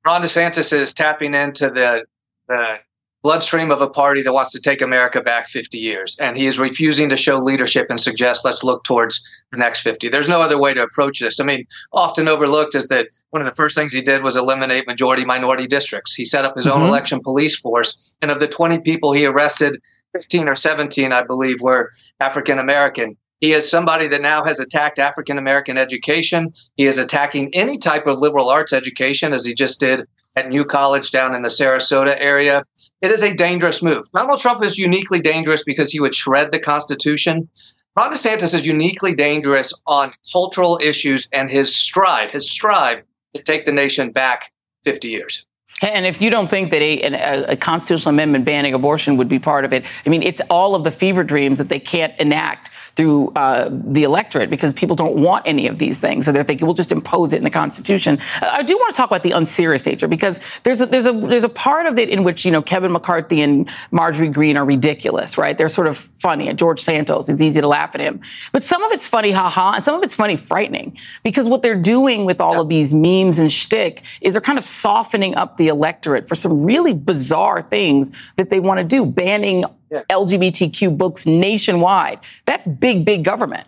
[0.07, 2.05] Ron DeSantis is tapping into the,
[2.47, 2.77] the
[3.25, 6.17] bloodstream of a party that wants to take America back 50 years.
[6.21, 10.09] And he is refusing to show leadership and suggest let's look towards the next 50.
[10.09, 11.41] There's no other way to approach this.
[11.41, 14.87] I mean, often overlooked is that one of the first things he did was eliminate
[14.87, 16.15] majority minority districts.
[16.15, 16.83] He set up his mm-hmm.
[16.83, 18.15] own election police force.
[18.23, 19.81] And of the 20 people he arrested,
[20.15, 23.17] 15 or 17, I believe, were African American.
[23.41, 26.53] He is somebody that now has attacked African American education.
[26.77, 30.65] He is attacking any type of liberal arts education, as he just did at New
[30.65, 32.65] College down in the Sarasota area.
[33.03, 34.11] It is a dangerous move.
[34.13, 37.49] Donald Trump is uniquely dangerous because he would shred the Constitution.
[37.97, 43.03] Ron DeSantis is uniquely dangerous on cultural issues and his strive, his strive
[43.35, 44.53] to take the nation back
[44.85, 45.45] 50 years.
[45.85, 49.65] And if you don't think that a, a, constitutional amendment banning abortion would be part
[49.65, 53.31] of it, I mean, it's all of the fever dreams that they can't enact through
[53.31, 56.27] uh, the electorate because people don't want any of these things.
[56.27, 58.21] So they're thinking we'll just impose it in the Constitution.
[58.41, 61.45] I do want to talk about the unserious nature because there's a, there's a there's
[61.45, 65.37] a part of it in which you know Kevin McCarthy and Marjorie Greene are ridiculous,
[65.37, 65.57] right?
[65.57, 66.49] They're sort of funny.
[66.49, 68.21] And George Santos, it's easy to laugh at him,
[68.53, 71.81] but some of it's funny, haha, and some of it's funny, frightening because what they're
[71.81, 72.61] doing with all yeah.
[72.61, 76.65] of these memes and shtick is they're kind of softening up the electorate for some
[76.65, 80.03] really bizarre things that they want to do, banning yeah.
[80.11, 82.21] LGBTQ books nationwide.
[82.47, 83.67] That's big, big government.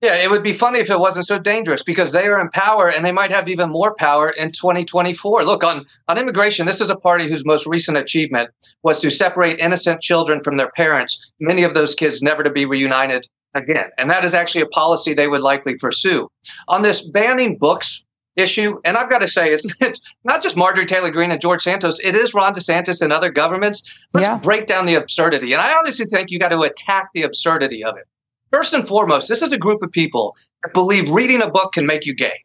[0.00, 2.90] Yeah, it would be funny if it wasn't so dangerous because they are in power
[2.90, 5.44] and they might have even more power in 2024.
[5.44, 8.50] Look, on, on immigration, this is a party whose most recent achievement
[8.82, 12.66] was to separate innocent children from their parents, many of those kids never to be
[12.66, 13.88] reunited again.
[13.96, 16.28] And that is actually a policy they would likely pursue.
[16.68, 18.04] On this banning books
[18.36, 18.80] issue.
[18.84, 22.00] And I've got to say, it's, it's, not just Marjorie Taylor Greene and George Santos,
[22.00, 23.94] it is Ron DeSantis and other governments.
[24.12, 24.38] Let's yeah.
[24.38, 25.52] break down the absurdity.
[25.52, 28.04] And I honestly think you got to attack the absurdity of it.
[28.50, 31.86] First and foremost, this is a group of people that believe reading a book can
[31.86, 32.44] make you gay.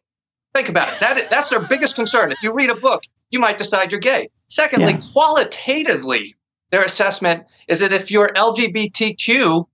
[0.54, 1.00] Think about it.
[1.00, 2.32] That, that's their biggest concern.
[2.32, 4.30] If you read a book, you might decide you're gay.
[4.48, 5.00] Secondly, yeah.
[5.12, 6.34] qualitatively,
[6.70, 9.66] their assessment is that if you're LGBTQ,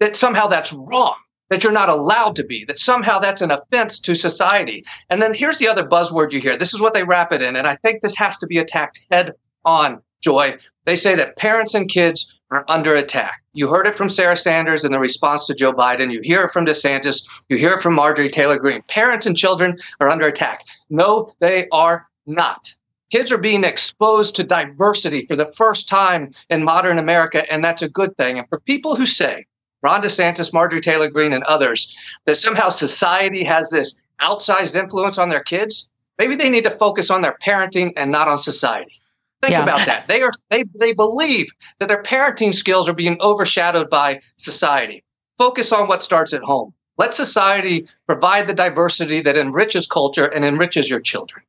[0.00, 1.16] that somehow that's wrong
[1.50, 4.84] that you're not allowed to be, that somehow that's an offense to society.
[5.10, 6.56] And then here's the other buzzword you hear.
[6.56, 7.56] This is what they wrap it in.
[7.56, 9.32] And I think this has to be attacked head
[9.64, 10.56] on, Joy.
[10.84, 13.42] They say that parents and kids are under attack.
[13.52, 16.10] You heard it from Sarah Sanders in the response to Joe Biden.
[16.10, 17.44] You hear it from DeSantis.
[17.48, 18.82] You hear it from Marjorie Taylor Greene.
[18.88, 20.64] Parents and children are under attack.
[20.88, 22.74] No, they are not.
[23.10, 27.82] Kids are being exposed to diversity for the first time in modern America, and that's
[27.82, 28.38] a good thing.
[28.38, 29.46] And for people who say
[29.82, 35.28] Ron DeSantis, Marjorie Taylor Greene, and others, that somehow society has this outsized influence on
[35.28, 35.88] their kids,
[36.18, 39.00] maybe they need to focus on their parenting and not on society.
[39.40, 39.62] Think yeah.
[39.62, 40.08] about that.
[40.08, 45.04] They are they they believe that their parenting skills are being overshadowed by society.
[45.38, 46.74] Focus on what starts at home.
[46.96, 51.44] Let society provide the diversity that enriches culture and enriches your children.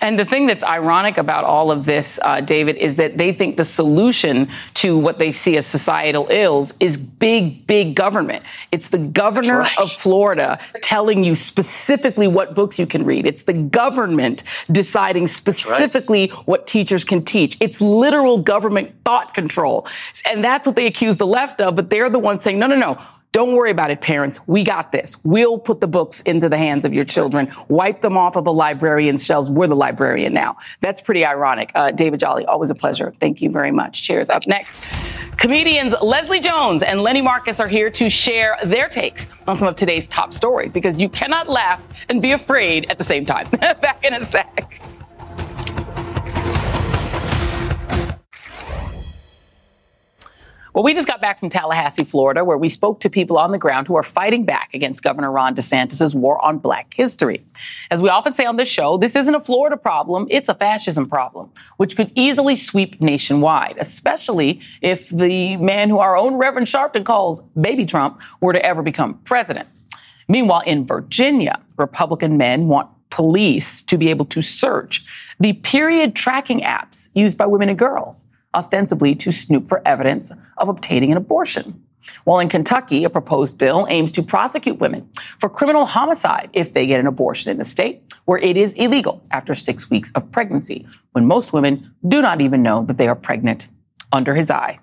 [0.00, 3.56] And the thing that's ironic about all of this, uh, David, is that they think
[3.56, 8.44] the solution to what they see as societal ills is big, big government.
[8.72, 9.78] It's the governor right.
[9.78, 13.26] of Florida telling you specifically what books you can read.
[13.26, 16.46] It's the government deciding specifically right.
[16.46, 17.56] what teachers can teach.
[17.60, 19.86] It's literal government thought control.
[20.30, 22.76] And that's what they accuse the left of, but they're the ones saying, no, no,
[22.76, 22.98] no.
[23.32, 24.40] Don't worry about it, parents.
[24.48, 25.16] We got this.
[25.24, 27.52] We'll put the books into the hands of your children.
[27.68, 29.48] Wipe them off of the librarian's shelves.
[29.48, 30.56] We're the librarian now.
[30.80, 31.70] That's pretty ironic.
[31.76, 33.14] Uh, David Jolly, always a pleasure.
[33.20, 34.02] Thank you very much.
[34.02, 34.30] Cheers.
[34.30, 34.84] Up next,
[35.36, 39.76] comedians Leslie Jones and Lenny Marcus are here to share their takes on some of
[39.76, 43.48] today's top stories because you cannot laugh and be afraid at the same time.
[43.50, 44.80] Back in a sec.
[50.72, 53.58] Well, we just got back from Tallahassee, Florida, where we spoke to people on the
[53.58, 57.44] ground who are fighting back against Governor Ron DeSantis' war on black history.
[57.90, 61.08] As we often say on this show, this isn't a Florida problem, it's a fascism
[61.08, 67.04] problem, which could easily sweep nationwide, especially if the man who our own Reverend Sharpton
[67.04, 69.68] calls baby Trump were to ever become president.
[70.28, 75.04] Meanwhile, in Virginia, Republican men want police to be able to search
[75.40, 80.68] the period tracking apps used by women and girls ostensibly to snoop for evidence of
[80.68, 81.84] obtaining an abortion.
[82.24, 85.08] While in Kentucky, a proposed bill aims to prosecute women
[85.38, 89.22] for criminal homicide if they get an abortion in the state, where it is illegal
[89.30, 93.16] after six weeks of pregnancy, when most women do not even know that they are
[93.16, 93.68] pregnant
[94.12, 94.80] under his eye.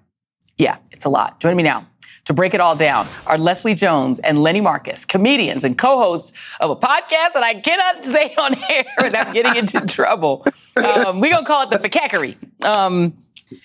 [0.57, 1.39] Yeah, it's a lot.
[1.39, 1.87] Join me now
[2.27, 6.69] to break it all down are Leslie Jones and Lenny Marcus, comedians and co-hosts of
[6.69, 10.45] a podcast that I cannot say on air without getting into trouble.
[10.77, 12.37] Um, we're going to call it the Fakakkery.
[12.63, 13.17] Um,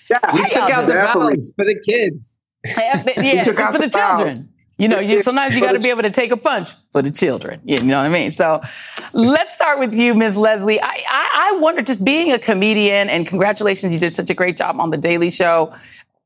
[0.09, 2.37] yeah, we took out the vowels for the kids.
[2.65, 4.53] Yeah, yeah for the, the children.
[4.77, 7.11] You know, you, sometimes you got to be able to take a punch for the
[7.11, 7.61] children.
[7.63, 8.31] You know what I mean?
[8.31, 8.61] So
[9.11, 10.35] let's start with you, Ms.
[10.35, 10.81] Leslie.
[10.81, 14.57] I, I, I wonder, just being a comedian, and congratulations, you did such a great
[14.57, 15.71] job on The Daily Show.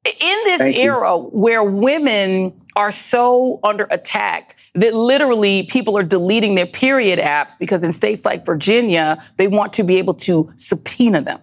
[0.06, 1.24] In this Thank era you.
[1.34, 7.84] where women are so under attack that literally people are deleting their period apps because
[7.84, 11.42] in states like Virginia, they want to be able to subpoena them.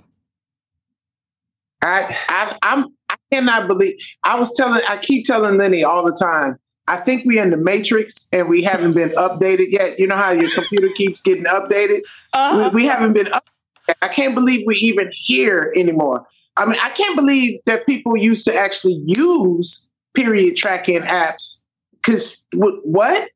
[1.85, 3.95] I, I I'm I cannot believe
[4.25, 6.59] I was telling I keep telling Lenny all the time.
[6.87, 9.99] I think we're in the matrix and we haven't been updated yet.
[9.99, 12.01] You know how your computer keeps getting updated?
[12.35, 12.71] Uh-huh.
[12.75, 13.95] We, we, haven't been updated.
[14.03, 16.27] I can't believe we even here anymore.
[16.59, 21.63] I mean, I can't believe that people used to actually use period tracking apps.
[22.03, 23.31] Cause what?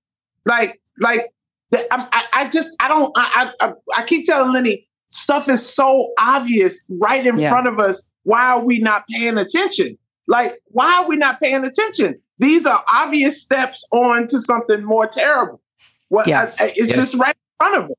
[0.44, 1.32] Like, like
[1.72, 6.84] I, I just I don't I, I I keep telling Lenny stuff is so obvious
[6.88, 7.50] right in Yeah.
[7.50, 8.08] front of us.
[8.24, 9.96] Why are we not paying attention?
[10.26, 12.20] Like, why are we not paying attention?
[12.38, 15.60] These are obvious steps on to something more terrible.
[16.08, 16.50] What Yeah.
[16.58, 16.96] I- I- it's Yeah.
[16.96, 17.96] just right in front of us.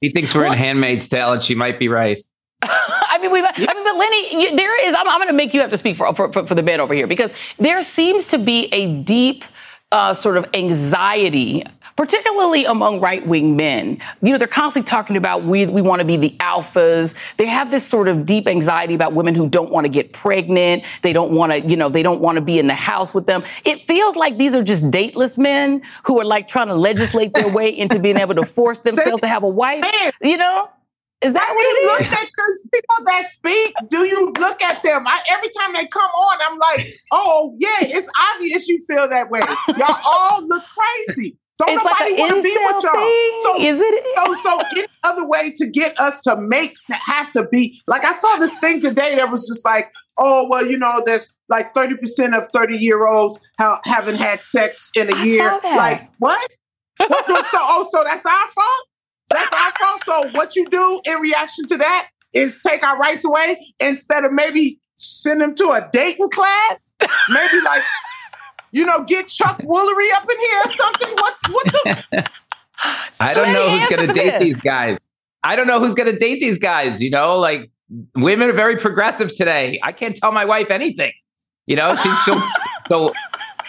[0.00, 2.18] He thinks we're in Handmaid's Tale, and she might be right.
[2.62, 3.40] I mean, we.
[3.40, 4.94] I mean, but Lenny, you, there is.
[4.94, 6.80] I'm, I'm going to make you have to speak for, for for for the men
[6.80, 9.44] over here because there seems to be a deep
[9.92, 11.64] uh, sort of anxiety.
[11.96, 16.06] Particularly among right wing men, you know, they're constantly talking about we we want to
[16.06, 17.14] be the alphas.
[17.36, 20.84] They have this sort of deep anxiety about women who don't want to get pregnant.
[21.02, 23.26] They don't want to, you know, they don't want to be in the house with
[23.26, 23.42] them.
[23.64, 27.48] It feels like these are just dateless men who are like trying to legislate their
[27.48, 29.84] way into being able to force themselves to have a wife.
[30.22, 30.68] You know,
[31.20, 32.00] is that Have what you it is?
[32.10, 33.74] looked at those people that speak?
[33.88, 35.06] Do you look at them?
[35.06, 39.30] I, every time they come on, I'm like, oh yeah, it's obvious you feel that
[39.30, 39.40] way.
[39.78, 40.64] Y'all all look
[41.06, 41.36] crazy.
[41.64, 42.92] Don't It's like nobody an want to be with y'all.
[42.92, 43.32] thing?
[43.36, 44.04] So Is it?
[44.16, 48.04] So, so any other way to get us to make to have to be like
[48.04, 51.74] I saw this thing today that was just like, oh well, you know, there's like
[51.74, 55.60] 30 percent of 30 year olds ha- haven't had sex in a I year.
[55.62, 56.50] Like what?
[56.98, 58.86] what do- so oh, so that's our fault.
[59.30, 60.04] That's our fault.
[60.04, 64.32] So what you do in reaction to that is take our rights away instead of
[64.32, 66.92] maybe send them to a dating class.
[67.28, 67.82] Maybe like,
[68.72, 71.08] you know, get Chuck Woolery up in here or something.
[71.14, 72.30] What what the
[73.20, 74.42] I don't Lenny, know who's going to date this.
[74.42, 74.98] these guys.
[75.44, 77.00] I don't know who's going to date these guys.
[77.02, 77.70] You know, like
[78.16, 79.78] women are very progressive today.
[79.82, 81.12] I can't tell my wife anything.
[81.66, 82.42] You know, she's she'll,
[82.88, 83.12] so.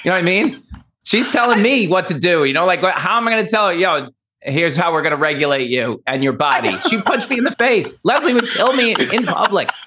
[0.04, 0.62] You know what I mean?
[1.06, 2.44] She's telling me what to do.
[2.44, 3.74] You know, like what- how am I going to tell her?
[3.74, 4.08] Yo,
[4.42, 6.78] here's how we're going to regulate you and your body.
[6.90, 8.00] She punched me in the face.
[8.04, 9.70] Leslie would kill me in public.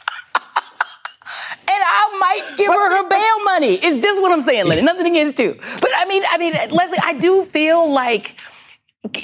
[2.17, 3.75] and I might give her her bail money.
[3.75, 4.83] It's just what I'm saying, Lenny.
[4.83, 8.41] Nothing against you, but I mean, I mean, Leslie, I do feel like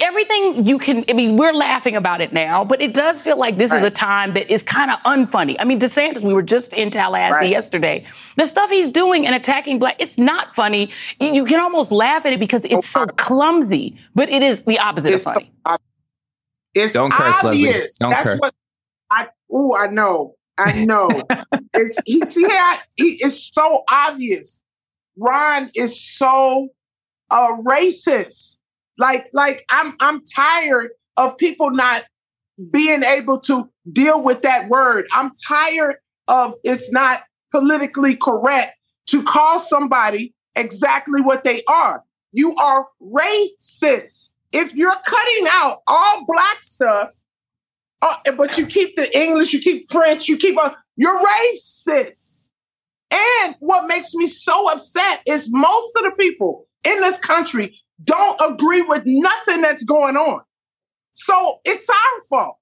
[0.01, 1.05] everything you can.
[1.09, 3.91] I mean, we're laughing about it now, but it does feel like this is a
[3.91, 5.57] time that is kind of unfunny.
[5.59, 7.51] I mean, DeSantis, we were just in Tallahassee Right.
[7.51, 8.05] yesterday.
[8.37, 10.91] The stuff he's doing and attacking black, it's not funny.
[11.21, 14.79] You, you can almost laugh at it because it's so clumsy, but it is the
[14.79, 15.53] opposite It's of funny.
[16.75, 17.69] It's Don't curse, Leslie.
[17.69, 17.99] obvious.
[17.99, 18.41] Don't That's curse.
[18.41, 18.55] what
[19.11, 19.29] I.
[19.53, 20.37] Oh, I know.
[20.59, 21.23] I know.
[21.75, 22.25] it's he.
[22.25, 24.63] See how he is so obvious.
[25.17, 26.69] Ron is so
[27.31, 28.59] uh, racist.
[28.99, 29.95] Like, like I'm.
[30.01, 32.05] I'm tired of people not
[32.71, 35.07] being able to deal with that word.
[35.13, 35.97] I'm tired
[36.29, 38.77] of it's not politically correct
[39.07, 42.03] to call somebody exactly what they are.
[42.33, 44.31] You are racist.
[44.53, 47.13] If you're cutting out all black stuff,
[48.03, 52.49] uh, but you keep the English, you keep French, you keep, uh, you're racist.
[53.11, 58.41] And what makes me so upset is most of the people in this country don't
[58.53, 60.41] agree with nothing that's going on.
[61.15, 62.57] So it's our fault.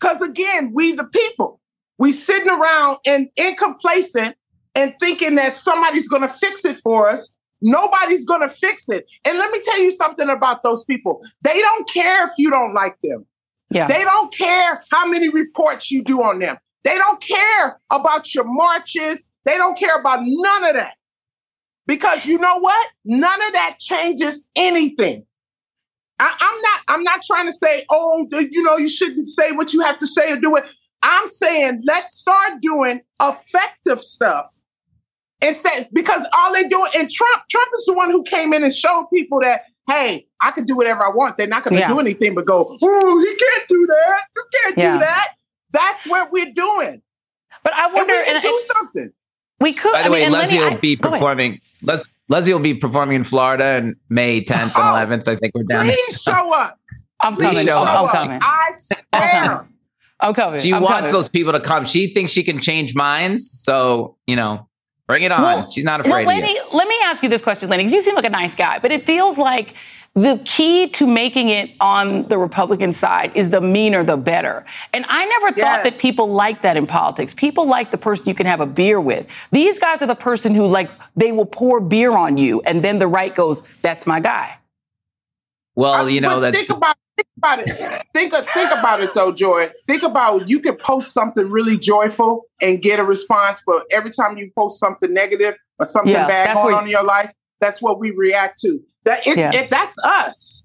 [0.00, 1.60] Because again, we the people,
[1.98, 4.36] we sitting around and incomplacent
[4.74, 7.32] and thinking that somebody's going to fix it for us.
[7.60, 9.06] Nobody's going to fix it.
[9.24, 11.20] And let me tell you something about those people.
[11.42, 13.26] They don't care if you don't like them.
[13.70, 13.86] Yeah.
[13.86, 16.56] They don't care how many reports you do on them.
[16.84, 19.24] They don't care about your marches.
[19.44, 20.94] They don't care about none of that.
[21.86, 22.90] Because you know what?
[23.04, 25.24] None of that changes anything.
[26.18, 26.80] I, am not.
[26.88, 30.06] I'm not trying to say, oh, you know, you shouldn't say what you have to
[30.06, 30.64] say or do it.
[31.02, 34.46] I'm saying let's start doing effective stuff
[35.42, 38.74] instead, because all they do and Trump, Trump is the one who came in and
[38.74, 41.36] showed people that, hey, I can do whatever I want.
[41.36, 41.88] They're not going to Yeah.
[41.88, 44.20] do anything but go, oh, he can't do that.
[44.36, 44.92] You can't Yeah.
[44.94, 45.28] do that.
[45.72, 47.02] That's what we're doing.
[47.62, 49.10] But I And wonder, we can and- do and- something.
[49.60, 49.92] we could.
[49.92, 51.60] By the I way, mean, Leslie Lenny, will I- be performing.
[51.82, 55.28] Les- Leslie will be performing in Florida in May 10th Oh, and 11th.
[55.28, 55.94] I think we're down there.
[55.96, 56.78] Please show up.
[57.20, 57.66] I'm Please coming.
[57.66, 58.12] show I'm, up.
[58.12, 58.40] Coming.
[58.42, 59.68] I swear.
[60.20, 60.60] I'm coming.
[60.60, 61.12] She I'm wants coming.
[61.12, 61.84] those people to come.
[61.84, 63.50] She thinks she can change minds.
[63.50, 64.68] So, you know,
[65.06, 65.42] bring it on.
[65.42, 66.64] Well, She's not Well, afraid of Lenny, you.
[66.72, 68.92] let me ask you this question, Lenny, because you seem like a nice guy, but
[68.92, 69.74] it feels like
[70.16, 74.64] the key to making it on the Republican side is the meaner the better.
[74.92, 75.94] And I never thought Yes.
[75.94, 77.34] that people like that in politics.
[77.34, 79.26] People like the person you can have a beer with.
[79.50, 82.98] These guys are the person who like they will pour beer on you, and then
[82.98, 84.56] the right goes, "That's my guy."
[85.74, 88.04] Well, you know, But that's think about think about it.
[88.14, 89.70] Think think about it though, Joy.
[89.86, 94.36] Think about you can post something really joyful and get a response, but every time
[94.38, 97.30] you post something negative or something Yeah, bad that's going where- on in your life,
[97.60, 98.80] that's what we react to.
[99.04, 99.52] That it's Yeah.
[99.54, 100.64] it, that's us.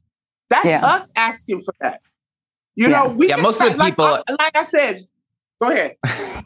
[0.49, 0.85] That's Yeah.
[0.85, 2.01] us asking for that.
[2.75, 3.03] You Yeah.
[3.03, 5.05] know, we Yeah, can most of the like, people- I- like I said.
[5.61, 5.97] Go ahead.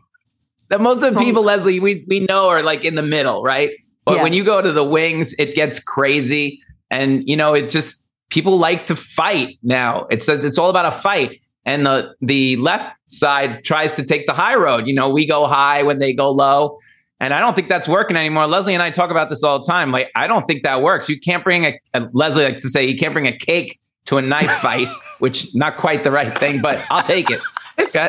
[0.69, 3.71] the most of the people, Leslie, we, we know are like in the middle, right?
[4.05, 4.23] But Yeah.
[4.23, 6.59] when you go to the wings, it gets crazy.
[6.89, 8.02] And, you know, it just,
[8.33, 10.07] people like to fight now.
[10.09, 11.43] It's, a, it's all about a fight.
[11.65, 14.87] and the the left side tries to take the high road.
[14.87, 16.77] You know, we go high when they go low.
[17.19, 18.47] And I don't think that's working anymore.
[18.47, 19.91] Leslie and I talk about this all the time.
[19.91, 21.07] Like, I don't think that works.
[21.07, 24.17] You can't bring a, a Leslie like to say you can't bring a cake to
[24.17, 27.39] a knife fight, which not quite the right thing, but I'll take it.
[27.75, 28.07] It's, yeah,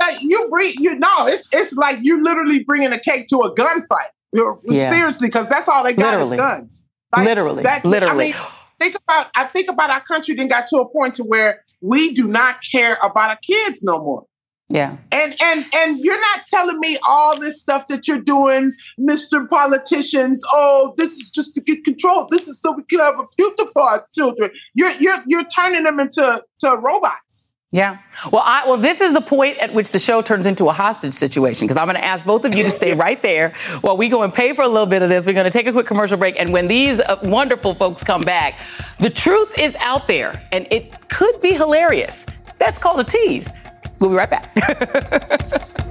[0.00, 3.54] like you bring you know it's it's like you literally bringing a cake to a
[3.54, 4.08] gunfight.
[4.32, 4.88] Yeah.
[4.88, 6.36] Seriously, because that's all they got literally.
[6.36, 6.86] is guns.
[7.14, 8.08] Like, literally, literally.
[8.08, 8.34] I mean,
[8.80, 10.34] think about I think about our country.
[10.34, 13.98] Then got to a point to where we do not care about our kids no
[13.98, 14.26] more.
[14.68, 14.96] Yeah.
[15.12, 19.48] And and and you're not telling me all this stuff that you're doing, Mr.
[19.48, 20.42] Politicians.
[20.52, 22.26] Oh, this is just to get control.
[22.30, 24.50] This is so we can have a future for our children.
[24.74, 27.52] You're you're you're turning them into to robots.
[27.74, 27.98] Yeah.
[28.30, 31.12] Well, I well, this is the point at which the show turns into a hostage
[31.12, 34.08] situation because I'm going to ask both of you to stay right there while we
[34.08, 35.26] go and pay for a little bit of this.
[35.26, 38.20] We're going to take a quick commercial break, and when these uh, wonderful folks come
[38.20, 38.60] back,
[39.00, 42.26] the truth is out there, and it could be hilarious.
[42.58, 43.52] That's called a tease.
[43.98, 44.54] We'll be right back.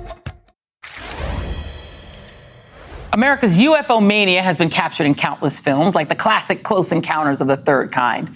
[3.12, 7.50] America's UFO mania has been captured in countless films, like the classic Close Encounters of
[7.50, 8.34] the Third Kind.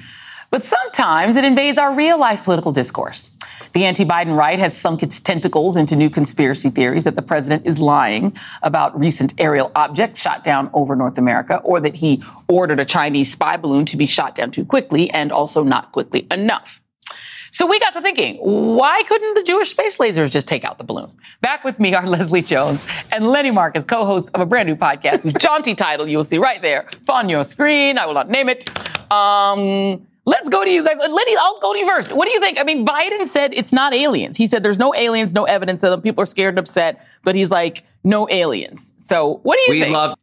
[0.50, 3.32] But sometimes it invades our real life political discourse.
[3.74, 7.66] The anti Biden right has sunk its tentacles into new conspiracy theories that the president
[7.66, 12.80] is lying about recent aerial objects shot down over North America, or that he ordered
[12.80, 16.82] a Chinese spy balloon to be shot down too quickly and also not quickly enough.
[17.52, 20.84] So we got to thinking, why couldn't the Jewish space lasers just take out the
[20.84, 21.12] balloon?
[21.42, 25.24] Back with me are Leslie Jones and Lenny Marcus, co-hosts of a brand new podcast
[25.24, 27.98] whose jaunty title you will see right there on your screen.
[27.98, 28.70] I will not name it.
[29.12, 30.98] Um, let's go to you guys.
[31.00, 32.12] Lenny, I'll go to you first.
[32.12, 32.60] What do you think?
[32.60, 34.38] I mean, Biden said it's not aliens.
[34.38, 36.02] He said there's no aliens, no evidence of them.
[36.02, 38.94] People are scared and upset, but he's like, no aliens.
[39.00, 39.94] So what do you we think?
[39.94, 40.18] Love,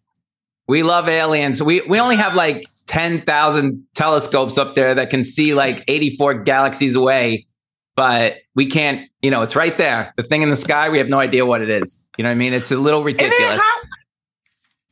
[0.68, 1.62] we love aliens.
[1.62, 6.94] We we only have like 10,000 telescopes up there that can see like 84 galaxies
[6.94, 7.46] away,
[7.96, 10.12] but we can't, you know, it's right there.
[10.18, 12.06] The thing in the sky, we have no idea what it is.
[12.18, 12.52] You know what I mean?
[12.52, 13.60] It's a little ridiculous.
[13.60, 13.76] How,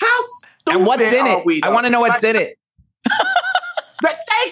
[0.01, 1.45] how stupid and what's in it?
[1.45, 2.59] We, I want to know what's like, in it.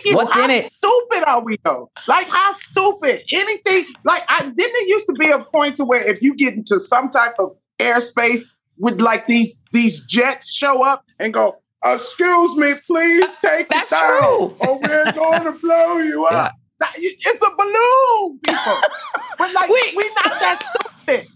[0.03, 0.17] Thank you.
[0.17, 0.65] What's how in it?
[0.65, 1.91] Stupid are we though?
[2.09, 3.23] Like how stupid?
[3.33, 6.55] Anything like I didn't it used to be a point to where if you get
[6.55, 8.43] into some type of airspace
[8.79, 13.95] with like these these jets show up and go, Excuse me, please take That's it
[13.95, 14.21] down.
[14.21, 14.57] True.
[14.61, 16.53] Or we're going to blow you up.
[16.83, 16.89] Yeah.
[16.97, 18.77] It's a balloon, people.
[19.39, 21.27] but like, we, we not that stupid.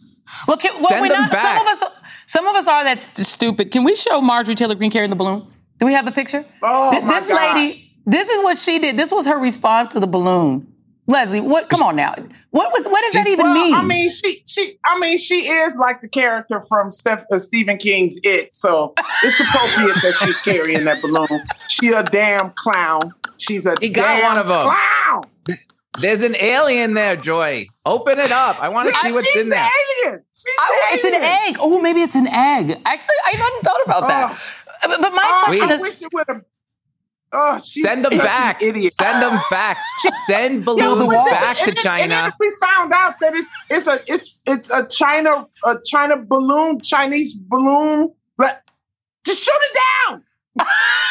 [0.48, 1.32] Well, can, well Send we're them not.
[1.32, 1.58] back.
[1.58, 3.70] Some of us, some of us are that st- stupid.
[3.70, 5.46] Can we show Marjorie Taylor Greene carrying the balloon?
[5.78, 6.44] Do we have the picture?
[6.62, 7.56] Oh Th- my this God.
[7.56, 8.96] lady, this is what she did.
[8.96, 10.70] This was her response to the balloon.
[11.06, 11.68] Leslie, what?
[11.68, 12.14] Come on now.
[12.50, 12.86] What was?
[12.86, 13.74] What does that even well, mean?
[13.74, 17.76] I mean, she, she, I mean, she is like the character from Steph, uh, Stephen
[17.76, 21.42] King's It, so it's appropriate that she's carrying that balloon.
[21.68, 23.12] She a damn clown.
[23.36, 24.74] She's a He got damn one of 'em.
[24.74, 25.58] clown.
[26.00, 27.66] There's an alien there, Joy.
[27.84, 28.58] Open it up.
[28.60, 29.68] I want to see what's she's in there.
[30.04, 30.22] Alien.
[30.34, 31.56] She's Oh, the it's an egg.
[31.60, 32.80] Oh, maybe it's an egg.
[32.86, 34.38] Actually, I hadn't thought about that.
[34.82, 36.42] But, but my Oh, question I is, wish it would have.
[37.36, 38.62] Oh, she's Send them back.
[38.62, 38.92] idiot.
[38.92, 39.76] Send them back.
[40.26, 42.02] Send Yo, balloons then- back to China.
[42.02, 45.74] And then if we found out that it's it's a it's it's a China a
[45.84, 48.62] China balloon Chinese balloon, but
[49.26, 49.78] just shoot it
[50.08, 50.22] down.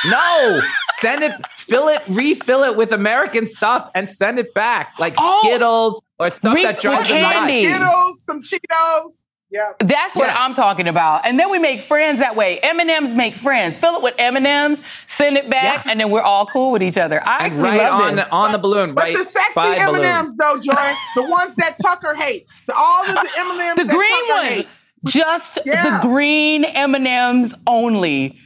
[0.05, 0.59] No,
[0.95, 5.39] send it, fill it, refill it with American stuff, and send it back, like Oh.
[5.41, 9.23] Skittles or stuff Re- that drives with them Skittles, some Cheetos.
[9.53, 9.73] Yeah.
[9.79, 10.43] That's what Yeah.
[10.43, 11.27] I'm talking about.
[11.27, 12.57] And then we make friends that way.
[12.59, 13.77] M&Ms make friends.
[13.77, 15.91] Fill it with M&Ms, send it back, Yeah.
[15.91, 17.21] and then we're all cool with each other.
[17.23, 18.25] I And actually right love on this.
[18.25, 19.15] the, on the balloon, But right?
[19.15, 23.51] the sexy M&Ms, though, Joy, the ones that Tucker hates, the, all of the M
[23.51, 24.69] and M's, the that green Tucker ones, hates.
[25.05, 25.83] just Yeah.
[25.99, 28.39] the green M&Ms only.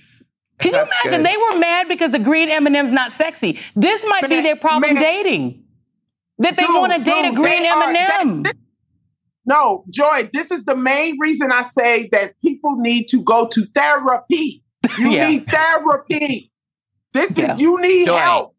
[0.59, 1.23] Can you imagine?
[1.23, 1.25] good.
[1.25, 3.59] They were mad because the green M&M's not sexy.
[3.77, 5.01] This might be their problem man.
[5.03, 5.63] dating.
[6.39, 8.43] That they want to date a green M&M.
[8.43, 8.55] that-
[9.47, 13.65] No, Joy, this is the main reason I say that people need to go to
[13.73, 14.63] therapy.
[14.99, 15.27] You Yeah.
[15.29, 16.51] need therapy.
[17.13, 17.53] This Yeah.
[17.55, 18.17] is you need Joy.
[18.19, 18.55] help.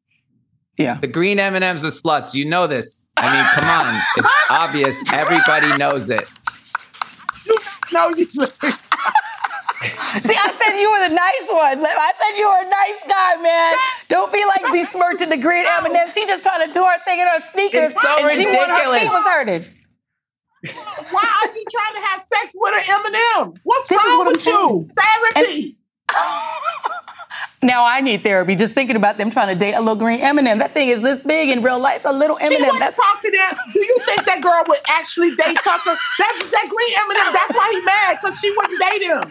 [0.79, 0.99] yeah.
[1.01, 2.35] The green M and M's are sluts.
[2.35, 3.09] You know this.
[3.17, 4.03] I mean, come on.
[4.17, 5.13] It's obvious.
[5.13, 6.29] Everybody knows it.
[7.93, 8.27] No, you.
[10.21, 11.87] See, I said you were the nice one.
[11.87, 13.75] I said you were a nice guy, man.
[14.09, 16.11] Don't be like besmirching the green M&M.
[16.11, 18.59] She just trying to do her thing in her sneakers, It's so and she wanted
[18.59, 19.01] her ridiculous.
[19.03, 19.71] feet was hurted.
[20.63, 23.55] Why are you trying to have sex with an M&M?
[23.63, 24.91] What's This wrong what with you?
[24.97, 25.77] Therapy.
[27.61, 28.55] Now I need therapy.
[28.55, 30.59] Just thinking about them trying to date a little green M&M.
[30.59, 32.05] That thing is this big in real life.
[32.05, 32.61] A little She M&M.
[32.61, 33.57] wouldn't That's talk to them.
[33.73, 35.97] Do you think that girl would actually date Tucker?
[36.19, 37.33] That that green M&M.
[37.35, 39.23] That's why he mad because she wouldn't date him.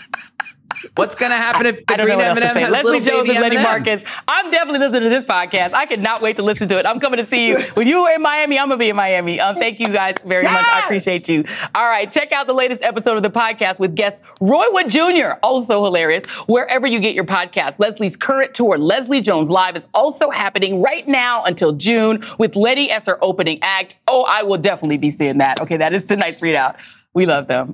[0.95, 2.69] What's going to happen if the I don't know green what else M&M to say.
[2.69, 3.57] Leslie Jones and Lenny?
[3.57, 4.03] Marcus.
[4.27, 5.73] I'm definitely listening to this podcast.
[5.73, 6.85] I cannot wait to listen to it.
[6.85, 7.59] I'm coming to see you.
[7.73, 9.39] When you are in Miami, I'm going to be in Miami.
[9.39, 10.65] Um, thank you guys very much.
[10.65, 11.43] I appreciate you.
[11.75, 12.11] All right.
[12.11, 16.25] Check out the latest episode of the podcast with guest Roy Wood Jr., also hilarious,
[16.47, 17.79] wherever you get your podcast.
[17.79, 22.91] Leslie's current tour, Leslie Jones Live, is also happening right now until June with Lenny
[22.91, 23.97] as her opening act.
[24.07, 25.61] Oh, I will definitely be seeing that.
[25.61, 26.75] Okay, that is tonight's ReidOut.
[27.13, 27.73] We love them.